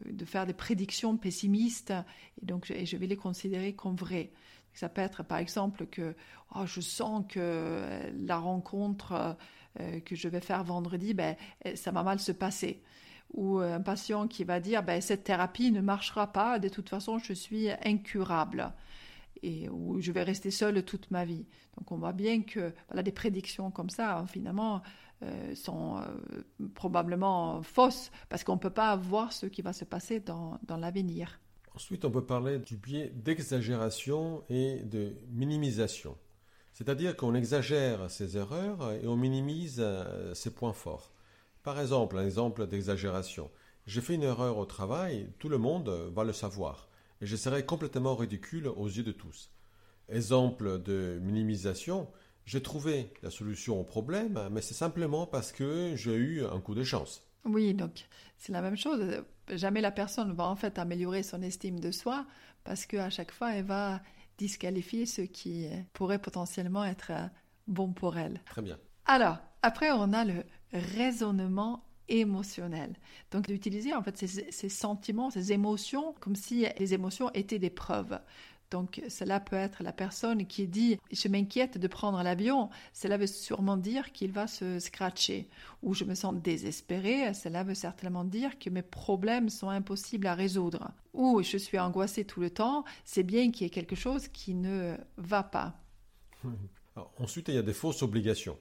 de 0.05 0.25
faire 0.25 0.47
des 0.47 0.53
prédictions 0.53 1.17
pessimistes 1.17 1.93
et 2.43 2.47
donc 2.47 2.67
je 2.67 2.97
vais 2.97 3.07
les 3.07 3.17
considérer 3.17 3.73
comme 3.73 3.97
vraies. 3.97 4.31
Ça 4.79 4.89
peut 4.89 5.01
être 5.01 5.23
par 5.23 5.39
exemple 5.39 5.87
que 5.87 6.15
oh, 6.55 6.67
je 6.67 6.81
sens 6.81 7.25
que 7.29 8.01
la 8.15 8.39
rencontre 8.39 9.37
que 10.05 10.17
je 10.17 10.29
vais 10.29 10.41
faire 10.41 10.65
vendredi, 10.65 11.15
ben, 11.15 11.37
ça 11.75 11.91
va 11.91 12.03
mal 12.03 12.19
se 12.19 12.33
passer 12.33 12.83
ou 13.35 13.59
un 13.59 13.81
patient 13.81 14.27
qui 14.27 14.45
va 14.45 14.61
dire 14.61 14.83
ben, 14.83 15.01
cette 15.01 15.25
thérapie 15.25 15.71
ne 15.71 15.81
marchera 15.81 16.33
pas, 16.33 16.59
de 16.59 16.69
toute 16.69 16.89
façon 16.89 17.19
je 17.19 17.33
suis 17.33 17.69
incurable 17.85 18.73
et 19.43 19.69
où 19.69 20.01
je 20.01 20.13
vais 20.13 20.23
rester 20.23 20.51
seule 20.51 20.85
toute 20.85 21.11
ma 21.11 21.25
vie. 21.25 21.47
Donc 21.77 21.93
on 21.93 21.97
voit 21.97 22.13
bien 22.13 22.43
que 22.43 22.73
voilà, 22.89 23.03
des 23.03 23.13
prédictions 23.13 23.71
comme 23.71 23.91
ça, 23.91 24.25
finalement, 24.29 24.83
euh, 25.23 25.55
sont 25.55 25.99
euh, 25.99 26.43
probablement 26.75 27.63
fausses 27.63 28.11
parce 28.29 28.45
qu'on 28.45 28.55
ne 28.55 28.61
peut 28.61 28.71
pas 28.71 28.95
voir 28.97 29.33
ce 29.33 29.47
qui 29.47 29.63
va 29.63 29.73
se 29.73 29.85
passer 29.85 30.21
dans, 30.21 30.59
dans 30.63 30.77
l'avenir. 30.77 31.41
Ensuite, 31.79 32.05
on 32.05 32.11
peut 32.11 32.27
parler 32.27 32.59
du 32.59 32.77
biais 32.77 33.13
d'exagération 33.15 34.43
et 34.51 34.81
de 34.81 35.13
minimisation. 35.31 36.17
C'est-à-dire 36.73 37.17
qu'on 37.17 37.37
exagère 37.37 38.11
ses 38.11 38.37
erreurs 38.37 38.91
et 38.95 39.07
on 39.07 39.15
minimise 39.15 39.77
euh, 39.79 40.35
ses 40.35 40.51
points 40.51 40.73
forts. 40.73 41.13
Par 41.63 41.79
exemple, 41.79 42.19
un 42.19 42.25
exemple 42.25 42.67
d'exagération. 42.67 43.49
J'ai 43.87 44.01
fait 44.01 44.17
une 44.17 44.25
erreur 44.25 44.59
au 44.59 44.65
travail, 44.65 45.29
tout 45.39 45.49
le 45.49 45.59
monde 45.59 45.89
va 46.13 46.25
le 46.25 46.33
savoir 46.33 46.89
et 47.21 47.27
je 47.27 47.37
serais 47.37 47.65
complètement 47.65 48.17
ridicule 48.17 48.67
aux 48.67 48.89
yeux 48.89 49.05
de 49.05 49.13
tous. 49.13 49.53
Exemple 50.09 50.83
de 50.83 51.21
minimisation, 51.23 52.09
j'ai 52.45 52.61
trouvé 52.61 53.13
la 53.23 53.31
solution 53.31 53.81
au 53.81 53.85
problème, 53.85 54.49
mais 54.51 54.63
c'est 54.63 54.75
simplement 54.75 55.27
parce 55.27 55.53
que 55.53 55.93
j'ai 55.95 56.17
eu 56.17 56.45
un 56.45 56.59
coup 56.59 56.75
de 56.75 56.83
chance. 56.83 57.28
Oui, 57.49 57.75
donc 57.75 58.07
c'est 58.37 58.53
la 58.53 58.63
même 58.63 58.77
chose. 58.77 59.23
Jamais 59.49 59.81
la 59.81 59.91
personne 59.91 60.33
va 60.33 60.47
en 60.47 60.57
fait 60.57 60.79
améliorer 60.79 61.23
son 61.23 61.43
estime 61.43 61.81
de 61.81 61.91
soi 61.91 62.27
parce 62.65 62.87
qu'à 62.87 63.11
chaque 63.11 63.33
fois, 63.33 63.55
elle 63.55 63.65
va 63.65 64.01
disqualifier 64.37 65.07
ce 65.07 65.23
qui 65.23 65.67
pourrait 65.93 66.21
potentiellement 66.21 66.85
être 66.85 67.13
bon 67.67 67.93
pour 67.93 68.17
elle. 68.19 68.41
Très 68.45 68.63
bien. 68.63 68.79
Alors, 69.07 69.39
après, 69.63 69.91
on 69.91 70.13
a 70.13 70.25
le 70.25 70.45
raisonnement 70.73 71.85
émotionnel. 72.09 72.95
Donc 73.31 73.47
d'utiliser 73.47 73.95
en 73.95 74.03
fait 74.03 74.17
ces, 74.17 74.69
sentiments, 74.69 75.31
ces 75.31 75.53
émotions 75.53 76.15
comme 76.21 76.37
si 76.37 76.67
les 76.79 76.95
émotions 76.95 77.31
étaient 77.33 77.59
des 77.59 77.71
preuves. 77.71 78.19
Donc 78.71 79.03
cela 79.09 79.41
peut 79.41 79.57
être 79.57 79.83
la 79.83 79.93
personne 79.93 80.47
qui 80.47 80.67
dit 80.67 80.99
je 81.11 81.29
m'inquiète 81.29 81.79
de 81.79 81.89
prendre 81.89 82.23
l'avion, 82.23 82.71
cela 82.93 83.17
veut 83.17 83.27
sûrement 83.27 83.77
dire 83.77 84.13
qu'il 84.13 84.33
va 84.33 84.47
se 84.47 84.79
scratcher. 84.79 85.49
Ou 85.83 85.95
je 85.95 86.05
me 86.05 86.15
sens 86.15 86.35
désespéré, 86.35 87.33
cela 87.35 87.63
veut 87.63 87.75
certainement 87.75 88.25
dire 88.25 88.59
que 88.59 88.71
mes 88.71 88.83
problèmes 88.83 89.49
sont 89.49 89.71
impossibles 89.71 90.27
à 90.27 90.35
résoudre. 90.35 90.91
Ou 91.15 91.43
je 91.43 91.57
suis 91.57 91.79
angoissé 91.79 92.25
tout 92.25 92.41
le 92.41 92.51
temps, 92.51 92.85
c'est 93.05 93.23
bien 93.23 93.51
qu'il 93.51 93.63
y 93.63 93.67
ait 93.67 93.71
quelque 93.71 93.97
chose 93.97 94.29
qui 94.29 94.55
ne 94.55 94.97
va 95.17 95.43
pas. 95.43 95.75
ensuite, 97.19 97.49
il 97.49 97.55
y 97.55 97.59
a 97.59 97.63
des 97.63 97.73
fausses 97.73 98.03
obligations 98.03 98.59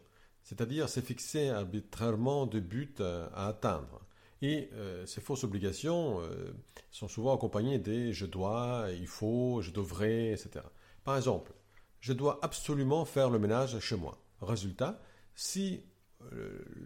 c'est-à-dire 0.48 0.88
c'est 0.88 1.06
fixer 1.06 1.50
arbitrairement 1.50 2.46
des 2.46 2.62
buts 2.62 2.96
euh, 3.02 3.28
à 3.36 3.48
atteindre. 3.48 4.00
Et 4.41 4.69
euh, 4.73 5.06
ces 5.06 5.21
fausses 5.21 5.43
obligations 5.43 6.21
euh, 6.21 6.54
sont 6.91 7.08
souvent 7.08 7.36
accompagnées 7.36 7.80
des 7.80 8.13
je 8.13 8.26
dois, 8.26 8.88
il 8.91 9.08
faut, 9.08 9.62
je 9.62 9.71
devrais, 9.71 10.30
etc. 10.30 10.62
Par 11.04 11.17
exemple, 11.17 11.54
je 12.00 12.13
dois 12.13 12.39
absolument 12.41 13.06
faire 13.06 13.30
le 13.30 13.39
ménage 13.39 13.80
chez 13.80 13.95
moi. 13.95 14.19
Résultat, 14.41 15.02
si 15.34 15.84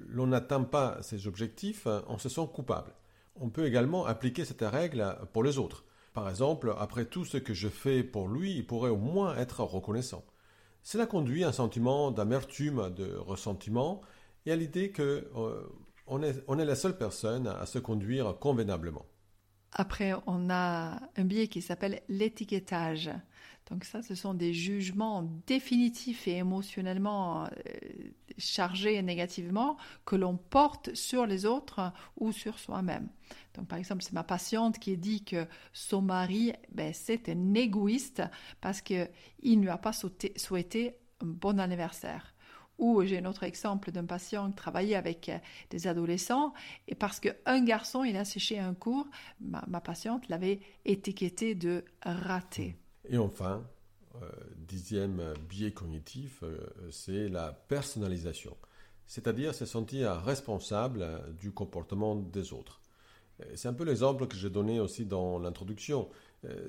l'on 0.07 0.27
n'atteint 0.27 0.63
pas 0.63 1.01
ces 1.01 1.25
objectifs, 1.25 1.87
on 2.07 2.17
se 2.17 2.29
sent 2.29 2.47
coupable. 2.53 2.93
On 3.35 3.49
peut 3.49 3.65
également 3.65 4.05
appliquer 4.05 4.45
cette 4.45 4.61
règle 4.61 5.17
pour 5.33 5.43
les 5.43 5.57
autres. 5.57 5.85
Par 6.13 6.29
exemple, 6.29 6.75
après 6.77 7.05
tout 7.05 7.23
ce 7.23 7.37
que 7.37 7.53
je 7.53 7.69
fais 7.69 8.03
pour 8.03 8.27
lui, 8.27 8.55
il 8.55 8.67
pourrait 8.67 8.89
au 8.89 8.97
moins 8.97 9.35
être 9.37 9.63
reconnaissant. 9.63 10.25
Cela 10.83 11.05
conduit 11.05 11.43
à 11.43 11.49
un 11.49 11.53
sentiment 11.53 12.11
d'amertume, 12.11 12.89
de 12.93 13.15
ressentiment, 13.15 14.01
et 14.45 14.51
à 14.51 14.55
l'idée 14.55 14.91
que 14.91 15.29
euh, 15.35 15.61
on, 16.07 16.21
est, 16.21 16.65
la 16.65 16.75
seule 16.75 16.97
personne 16.97 17.47
à 17.47 17.65
se 17.65 17.79
conduire 17.79 18.37
convenablement. 18.39 19.05
Après, 19.73 20.13
on 20.27 20.49
a 20.49 20.99
un 21.15 21.23
biais 21.23 21.47
qui 21.47 21.61
s'appelle 21.61 22.01
l'étiquetage. 22.09 23.09
Donc 23.69 23.85
ça, 23.85 24.01
ce 24.01 24.15
sont 24.15 24.33
des 24.33 24.53
jugements 24.53 25.23
définitifs 25.47 26.27
et 26.27 26.37
émotionnellement 26.37 27.45
euh, 27.45 27.47
chargés 28.37 29.01
négativement 29.01 29.77
que 30.03 30.17
l'on 30.17 30.35
porte 30.35 30.93
sur 30.93 31.25
les 31.25 31.45
autres 31.45 31.93
ou 32.17 32.33
sur 32.33 32.59
soi-même. 32.59 33.07
Donc 33.53 33.67
par 33.67 33.79
exemple, 33.79 34.03
c'est 34.03 34.11
ma 34.11 34.25
patiente 34.25 34.77
qui 34.77 34.97
dit 34.97 35.23
que 35.23 35.47
son 35.71 36.01
mari, 36.01 36.51
ben, 36.73 36.93
c'est 36.93 37.29
un 37.29 37.53
égoïste 37.53 38.23
parce 38.59 38.81
qu'il 38.81 39.07
ne 39.45 39.61
lui 39.61 39.69
a 39.69 39.77
pas 39.77 39.93
souhaité 39.93 40.97
un 41.21 41.27
bon 41.27 41.57
anniversaire. 41.57 42.30
Ou 42.81 43.03
j'ai 43.05 43.19
un 43.19 43.25
autre 43.25 43.43
exemple 43.43 43.91
d'un 43.91 44.05
patient 44.05 44.49
qui 44.49 44.55
travaillait 44.55 44.95
avec 44.95 45.29
euh, 45.29 45.37
des 45.69 45.85
adolescents 45.85 46.51
et 46.87 46.95
parce 46.95 47.19
qu'un 47.19 47.63
garçon, 47.63 48.03
il 48.03 48.17
a 48.17 48.25
séché 48.25 48.57
un 48.57 48.73
cours, 48.73 49.05
ma, 49.39 49.61
patiente 49.81 50.27
l'avait 50.29 50.59
étiqueté 50.83 51.53
de 51.53 51.85
raté. 52.01 52.75
Et 53.07 53.19
enfin, 53.19 53.63
euh, 54.15 54.29
dixième 54.57 55.21
biais 55.47 55.71
cognitif, 55.71 56.41
euh, 56.41 56.57
c'est 56.89 57.29
la 57.29 57.53
personnalisation, 57.53 58.57
c'est-à-dire 59.05 59.53
se 59.53 59.67
sentir 59.67 60.13
responsable 60.13 61.05
du 61.39 61.51
comportement 61.51 62.15
des 62.15 62.51
autres. 62.51 62.81
C'est 63.55 63.67
un 63.67 63.73
peu 63.73 63.83
l'exemple 63.83 64.27
que 64.27 64.35
j'ai 64.35 64.51
donné 64.51 64.79
aussi 64.79 65.05
dans 65.05 65.39
l'introduction. 65.39 66.09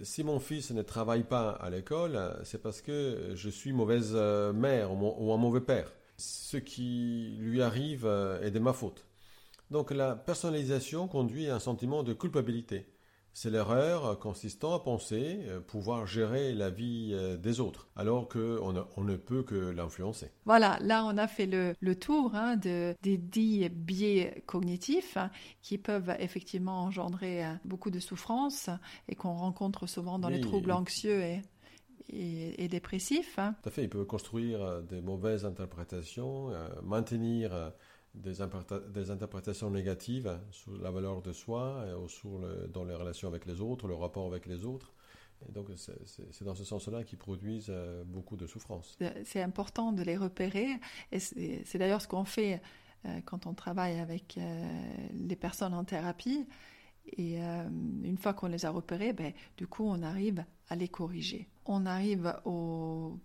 Si 0.02 0.24
mon 0.24 0.40
fils 0.40 0.70
ne 0.70 0.80
travaille 0.80 1.24
pas 1.24 1.50
à 1.50 1.68
l'école, 1.68 2.18
c'est 2.44 2.62
parce 2.62 2.80
que 2.80 3.32
je 3.34 3.50
suis 3.50 3.74
mauvaise 3.74 4.14
mère 4.14 4.90
ou 4.90 5.34
un 5.34 5.36
mauvais 5.36 5.60
père 5.60 5.92
ce 6.22 6.56
qui 6.56 7.36
lui 7.38 7.62
arrive 7.62 8.06
euh, 8.06 8.42
est 8.42 8.50
de 8.50 8.58
ma 8.58 8.72
faute. 8.72 9.06
Donc 9.70 9.90
la 9.90 10.14
personnalisation 10.14 11.08
conduit 11.08 11.48
à 11.48 11.56
un 11.56 11.60
sentiment 11.60 12.02
de 12.02 12.12
culpabilité. 12.12 12.86
C'est 13.34 13.48
l'erreur 13.48 14.18
consistant 14.18 14.74
à 14.74 14.80
penser 14.80 15.38
euh, 15.46 15.58
pouvoir 15.58 16.06
gérer 16.06 16.52
la 16.52 16.68
vie 16.68 17.12
euh, 17.14 17.38
des 17.38 17.60
autres, 17.60 17.88
alors 17.96 18.28
qu'on 18.28 18.84
on 18.96 19.04
ne 19.04 19.16
peut 19.16 19.42
que 19.42 19.70
l'influencer. 19.70 20.30
Voilà, 20.44 20.78
là 20.82 21.06
on 21.06 21.16
a 21.16 21.26
fait 21.26 21.46
le, 21.46 21.94
tour 21.94 22.34
hein, 22.34 22.56
de, 22.56 22.94
des 23.02 23.16
dix 23.16 23.70
biais 23.70 24.42
cognitifs 24.44 25.16
hein, 25.16 25.30
qui 25.62 25.78
peuvent 25.78 26.14
effectivement 26.18 26.82
engendrer 26.82 27.42
beaucoup 27.64 27.90
de 27.90 28.00
souffrance 28.00 28.68
et 29.08 29.14
qu'on 29.14 29.34
rencontre 29.34 29.86
souvent 29.86 30.18
dans 30.18 30.28
les 30.28 30.42
troubles 30.42 30.72
anxieux 30.72 31.22
et, 31.22 31.40
et, 32.08 32.68
dépressifs. 32.68 33.38
Hein. 33.38 33.54
Tout 33.62 33.68
à 33.68 33.72
fait, 33.72 33.84
ils 33.84 33.90
peuvent 33.90 34.06
construire 34.06 34.82
des 34.82 35.00
mauvaises 35.00 35.44
interprétations, 35.44 36.52
maintenir 36.82 37.72
des, 38.14 38.40
interprétations 38.40 39.70
négatives 39.70 40.38
sur 40.50 40.72
la 40.80 40.90
valeur 40.90 41.22
de 41.22 41.32
soi, 41.32 41.84
ou 42.02 42.08
sur 42.08 42.40
dans 42.68 42.84
les 42.84 42.94
relations 42.94 43.28
avec 43.28 43.46
les 43.46 43.60
autres, 43.60 43.88
le 43.88 43.94
rapport 43.94 44.26
avec 44.26 44.46
les 44.46 44.64
autres. 44.64 44.92
Et 45.48 45.52
donc 45.52 45.68
c'est 45.76 46.44
dans 46.44 46.54
ce 46.54 46.64
sens-là 46.64 47.04
qu'ils 47.04 47.18
produisent 47.18 47.70
euh, 47.70 48.04
beaucoup 48.04 48.36
de 48.36 48.46
souffrance. 48.46 48.96
C'est 49.24 49.42
important 49.42 49.92
de 49.92 50.02
les 50.02 50.16
repérer, 50.16 50.68
et 51.10 51.18
c'est 51.18 51.78
d'ailleurs 51.78 52.02
ce 52.02 52.08
qu'on 52.08 52.24
fait 52.24 52.62
euh, 53.06 53.20
quand 53.24 53.46
on 53.46 53.54
travaille 53.54 53.98
avec 53.98 54.38
euh, 54.38 55.08
les 55.14 55.36
personnes 55.36 55.74
en 55.74 55.84
thérapie. 55.84 56.46
Et 57.16 57.40
une 57.40 58.16
fois 58.16 58.32
qu'on 58.32 58.46
les 58.46 58.64
a 58.64 58.70
repérés, 58.70 59.12
ben, 59.12 59.32
du 59.56 59.66
coup, 59.66 59.82
on 59.84 60.04
arrive 60.04 60.44
à 60.72 60.76
les 60.76 60.88
corriger. 60.88 61.48
On 61.66 61.84
arrive 61.86 62.34
au 62.44 63.18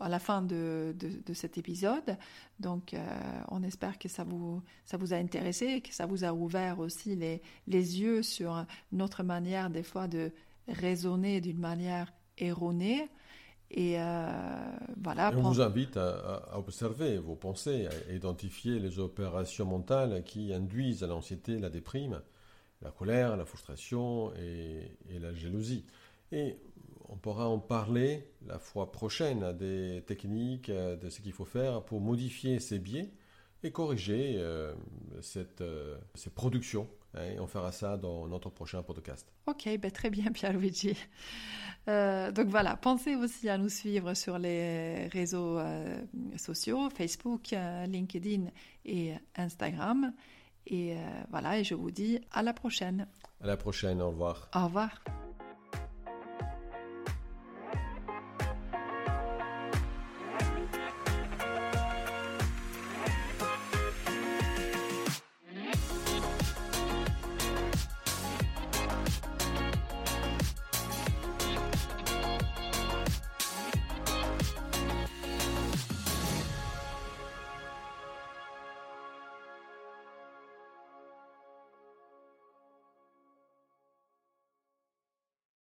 à 0.00 0.08
la 0.08 0.18
fin 0.18 0.42
de, 0.42 0.94
de, 0.98 1.34
cet 1.34 1.56
épisode. 1.56 2.18
Donc, 2.58 2.92
euh, 2.92 2.98
on 3.48 3.62
espère 3.62 3.98
que 3.98 4.08
ça 4.08 4.24
vous, 4.24 4.60
ça 4.84 4.96
vous 4.96 5.14
a 5.14 5.16
intéressé, 5.16 5.80
que 5.80 5.94
ça 5.94 6.04
vous 6.04 6.24
a 6.24 6.32
ouvert 6.32 6.80
aussi 6.80 7.14
les, 7.14 7.40
les 7.68 8.00
yeux 8.00 8.22
sur 8.22 8.66
notre 8.92 9.22
manière, 9.22 9.70
des 9.70 9.84
fois, 9.84 10.08
de 10.08 10.32
raisonner 10.68 11.40
d'une 11.40 11.60
manière 11.60 12.12
erronée. 12.36 13.08
Et 13.70 13.94
euh, 13.98 14.30
voilà. 15.00 15.32
on 15.36 15.42
vous 15.42 15.60
invite 15.60 15.96
à, 15.96 16.58
observer 16.58 17.18
vos 17.18 17.36
pensées, 17.36 17.86
à 17.86 18.12
identifier 18.12 18.80
les 18.80 18.98
opérations 18.98 19.64
mentales 19.64 20.22
qui 20.24 20.52
induisent 20.52 21.02
l'anxiété, 21.02 21.58
la 21.58 21.70
déprime, 21.70 22.20
la 22.82 22.90
colère, 22.90 23.36
la 23.36 23.46
frustration 23.46 24.34
et, 24.34 24.98
et 25.08 25.18
la 25.18 25.32
jalousie. 25.32 25.86
Et 26.30 26.58
on 27.08 27.16
pourra 27.16 27.48
en 27.48 27.58
parler 27.58 28.28
la 28.46 28.58
fois 28.58 28.92
prochaine 28.92 29.52
des 29.56 30.02
techniques, 30.06 30.70
euh, 30.70 30.96
de 30.96 31.08
ce 31.08 31.20
qu'il 31.20 31.32
faut 31.32 31.44
faire 31.44 31.82
pour 31.84 32.00
modifier 32.00 32.60
ces 32.60 32.78
biais 32.78 33.12
et 33.64 33.72
corriger 33.72 34.34
euh, 34.36 34.74
cette, 35.20 35.62
euh, 35.62 35.96
ces 36.14 36.30
productions. 36.30 36.88
Hein, 37.14 37.24
et 37.36 37.40
on 37.40 37.46
fera 37.46 37.72
ça 37.72 37.96
dans 37.96 38.26
notre 38.28 38.50
prochain 38.50 38.82
podcast. 38.82 39.32
Ok, 39.46 39.68
ben 39.78 39.90
très 39.90 40.10
bien 40.10 40.30
Pierluigi. 40.32 40.96
Euh, 41.86 42.32
donc 42.32 42.48
voilà, 42.48 42.76
pensez 42.76 43.14
aussi 43.14 43.48
à 43.48 43.58
nous 43.58 43.68
suivre 43.68 44.14
sur 44.14 44.38
les 44.38 45.06
réseaux 45.08 45.60
sociaux, 46.38 46.88
Facebook, 46.88 47.54
LinkedIn 47.86 48.46
et 48.86 49.12
Instagram. 49.36 50.14
Et 50.66 50.96
voilà, 51.28 51.58
et 51.58 51.64
je 51.64 51.74
vous 51.74 51.90
dis 51.90 52.20
à 52.32 52.42
la 52.42 52.54
prochaine. 52.54 53.06
À 53.42 53.46
la 53.46 53.58
prochaine, 53.58 54.00
au 54.00 54.08
revoir. 54.08 54.48
Au 54.54 54.64
revoir. 54.64 55.04